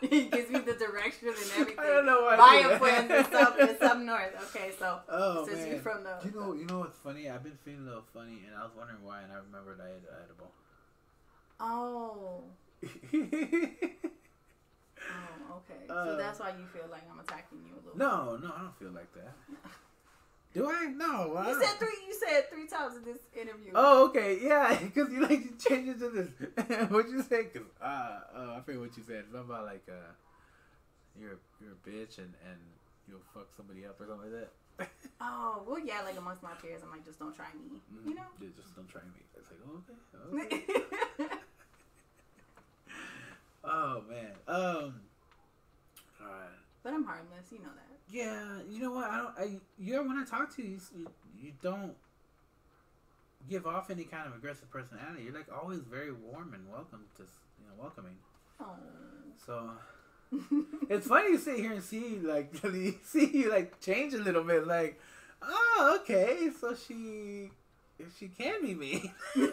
[0.00, 1.74] he gives me the direction and everything.
[1.78, 2.34] I don't know why.
[2.34, 4.34] I Buy do a friend it's up, it's up north.
[4.54, 5.68] Okay, so Oh since man.
[5.68, 7.28] you're from the, you know, you know what's funny?
[7.28, 9.88] I've been feeling a little funny, and I was wondering why, and I remembered I
[9.90, 10.52] ate an edible.
[11.60, 12.44] oh,
[15.10, 15.82] oh, okay.
[15.90, 17.98] Uh, so that's why you feel like I'm attacking you a little.
[17.98, 19.34] no, no, I don't feel like that.
[20.54, 20.86] Do I?
[20.86, 21.34] No.
[21.36, 21.96] I You said three.
[22.06, 23.72] You said three times in this interview.
[23.74, 26.88] Oh, okay, yeah, because you like to change it to this.
[26.90, 27.44] What'd you say?
[27.44, 29.24] Cause uh, uh, I forget what you said.
[29.30, 30.12] Something about like uh,
[31.20, 32.58] you're you're a bitch and and
[33.08, 34.50] you'll fuck somebody up or something like that.
[35.20, 36.02] Oh, well, yeah.
[36.02, 37.80] Like amongst my peers, I'm like, just don't try me.
[38.06, 38.22] You know.
[38.40, 39.20] Yeah, just don't try me.
[39.36, 39.82] It's like oh,
[40.38, 40.62] okay,
[41.18, 41.34] okay.
[43.64, 44.30] oh man.
[44.46, 44.94] Um.
[46.22, 46.54] Alright.
[46.84, 47.50] but I'm harmless.
[47.50, 47.87] You know that.
[48.10, 49.10] Yeah, you know what?
[49.10, 49.34] I don't.
[49.38, 51.06] I you when I talk to you, you, you,
[51.42, 51.94] you don't
[53.48, 55.24] give off any kind of aggressive personality.
[55.24, 58.16] You're like always very warm and welcome to you know welcoming.
[58.60, 58.76] Oh.
[59.44, 59.70] So
[60.90, 62.54] it's funny to sit here and see like
[63.04, 64.66] see you like change a little bit.
[64.66, 64.98] Like,
[65.42, 67.50] oh, okay, so she
[68.18, 69.12] she can be me.
[69.36, 69.52] well,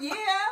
[0.00, 0.44] yeah.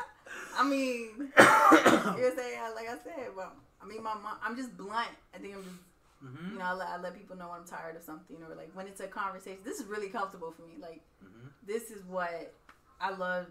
[0.57, 1.11] I mean,
[2.19, 3.31] you're saying like I said.
[3.37, 3.53] Well,
[3.83, 4.37] I mean, my mom.
[4.43, 5.09] I'm just blunt.
[5.35, 5.77] I think I'm just.
[6.21, 8.55] hmm You know, I let, I let people know when I'm tired of something, or
[8.55, 9.61] like when it's a conversation.
[9.65, 10.75] This is really comfortable for me.
[10.81, 12.53] Like, hmm this is what
[13.01, 13.47] I love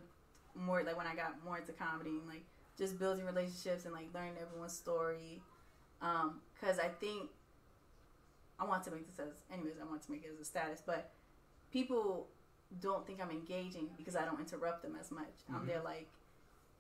[0.56, 0.84] more.
[0.84, 2.44] Like when I got more into comedy, and like
[2.78, 5.42] just building relationships and like learning everyone's story.
[6.02, 7.30] Um, cause I think
[8.60, 10.82] I want to make this as, anyways, I want to make it as a status,
[10.86, 11.12] but
[11.74, 12.28] people
[12.80, 15.34] don't think I'm engaging because I don't interrupt them as much.
[15.50, 15.68] I'm Mhm.
[15.68, 16.08] there like,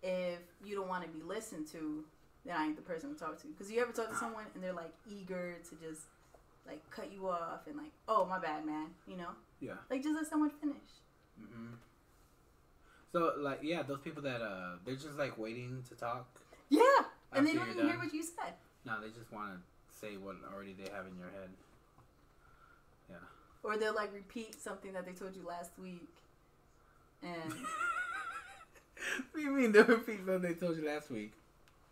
[0.03, 2.05] if you don't want to be listened to,
[2.49, 3.47] then I ain't the person to talk to.
[3.47, 6.01] Because you ever talk to someone and they're like eager to just
[6.65, 9.29] like cut you off and like, oh my bad, man, you know,
[9.59, 9.73] Yeah.
[9.89, 10.77] like just let someone finish.
[11.39, 11.73] hmm
[13.11, 16.27] So like yeah, those people that uh they're just like waiting to talk.
[16.69, 16.81] Yeah,
[17.33, 18.53] and they don't even hear what you said.
[18.83, 21.49] No, they just want to say what already they have in your head.
[23.09, 23.15] Yeah.
[23.63, 26.09] Or they'll like repeat something that they told you last week.
[27.21, 27.51] And
[29.31, 31.33] what do you mean they repeat what they told you last week?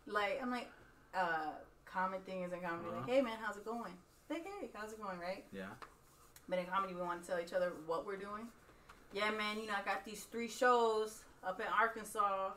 [0.08, 0.70] Like I'm like,
[1.14, 1.52] uh,
[1.86, 3.02] common thing is in comedy, Uh-huh.
[3.02, 3.94] like, hey man, how's it going?
[4.30, 5.46] Like, hey, how's it going, right?
[5.52, 5.70] Yeah.
[6.50, 8.48] But in comedy, we want to tell each other what we're doing.
[9.14, 12.52] Yeah, man, you know, I got these three shows up in Arkansas.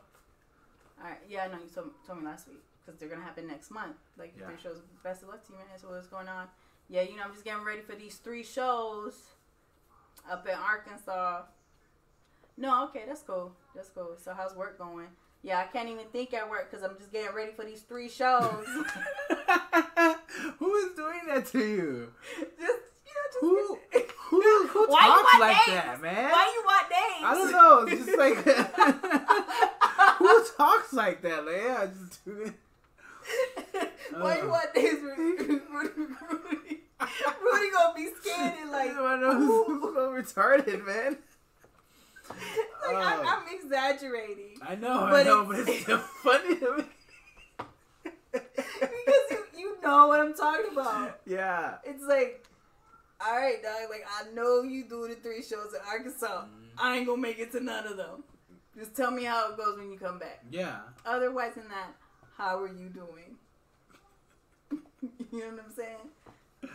[0.99, 3.47] All right, yeah, I know you told, told me last week because they're gonna happen
[3.47, 3.95] next month.
[4.17, 4.47] Like Yeah.
[4.47, 4.81] three shows.
[5.03, 5.67] Best of luck to you, man.
[5.71, 6.47] That's what's going on.
[6.89, 9.31] Yeah, you know, I'm just getting ready for these three shows
[10.29, 11.43] up in Arkansas.
[12.57, 13.55] No, okay, that's cool.
[13.73, 14.17] That's cool.
[14.17, 15.07] So how's work going?
[15.43, 18.09] Yeah, I can't even think at work because I'm just getting ready for these three
[18.09, 18.65] shows.
[20.59, 22.13] who is doing that to you?
[22.37, 23.77] just you know, just Who
[24.29, 25.81] who who Why talks like names?
[25.81, 26.31] that, man?
[26.31, 27.25] Why you want names?
[27.25, 27.85] I don't know.
[27.87, 28.37] It's just like
[30.17, 31.43] who talks like that?
[31.43, 31.53] man?
[31.55, 32.53] yeah, just do it.
[34.11, 35.21] Why you want names, Rudy?
[35.43, 36.81] Rudy, Rudy,
[37.41, 41.17] Rudy gonna be and like, I know who's so retarded, man.
[42.29, 43.23] like I'm, Oh.
[43.25, 46.83] I'm exaggerating I know, I But know, it's- but it's still funny to me.
[48.31, 51.19] because you, you know what I'm talking about.
[51.25, 51.75] yeah.
[51.83, 52.45] It's like,
[53.25, 53.89] all right, dog.
[53.89, 56.45] Like I know you do the three shows in Arkansas.
[56.77, 58.23] I ain't gonna make it to none of them.
[58.77, 60.43] Just tell me how it goes when you come back.
[60.49, 60.79] Yeah.
[61.05, 61.93] Otherwise than that,
[62.37, 63.35] how are you doing?
[65.31, 66.71] you know what I'm saying?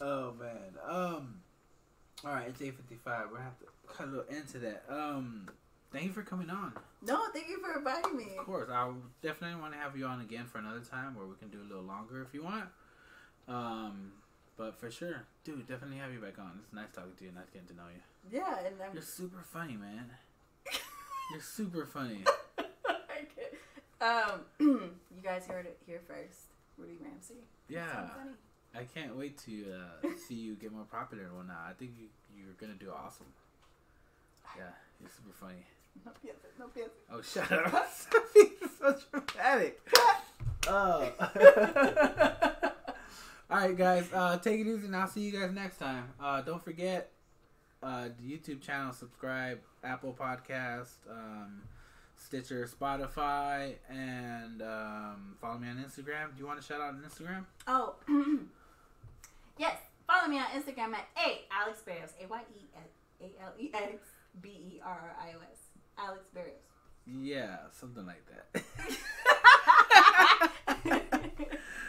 [0.00, 0.56] Oh man.
[0.86, 1.34] Um.
[2.24, 3.24] All right, it's eight fifty five.
[3.30, 3.66] We're gonna have to
[4.00, 4.84] cut a little into that.
[4.88, 5.48] Um.
[5.92, 6.72] Thank you for coming on.
[7.02, 8.36] No, thank you for inviting me.
[8.38, 11.34] Of course, I definitely want to have you on again for another time where we
[11.34, 12.66] can do a little longer if you want.
[13.48, 14.12] Um.
[14.56, 16.60] But for sure, dude, definitely have you back on.
[16.62, 17.30] It's nice talking to you.
[17.32, 18.38] Nice getting to know you.
[18.38, 20.10] Yeah, and I'm You're super funny, man.
[21.32, 22.24] You're super funny.
[24.00, 26.46] Um, you guys heard it here first.
[26.78, 27.44] Rudy Ramsey.
[27.68, 28.08] Yeah.
[28.74, 31.66] I can't wait to uh, see you get more popular and whatnot.
[31.68, 33.26] I think you, you're gonna do awesome.
[34.56, 34.64] Yeah,
[35.00, 35.64] you're super funny.
[36.04, 36.90] No pienses, no pienses.
[37.10, 37.90] Oh, shut up!
[37.96, 39.80] Stop being so dramatic.
[40.66, 41.12] Oh.
[43.50, 44.12] All right, guys.
[44.12, 46.04] Uh, take it easy, and I'll see you guys next time.
[46.22, 47.10] Uh, don't forget
[47.82, 51.62] uh, the YouTube channel, subscribe, Apple Podcast, um,
[52.16, 56.34] Stitcher, Spotify, and um, follow me on Instagram.
[56.34, 57.46] Do you want to shout out on Instagram?
[57.66, 57.94] Oh,
[59.58, 59.76] yes.
[60.06, 62.10] Follow me on Instagram at A Alex Barrios.
[62.20, 62.66] A Y E
[63.22, 64.09] A L E X
[64.40, 65.58] B E R I O S.
[65.98, 66.54] Alex Barrios.
[67.06, 68.62] Yeah, something like that.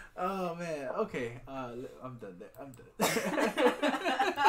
[0.18, 0.90] oh man.
[1.00, 1.40] Okay.
[1.48, 1.70] Uh,
[2.04, 2.36] I'm done.
[2.40, 2.50] There.
[2.60, 4.24] I'm done.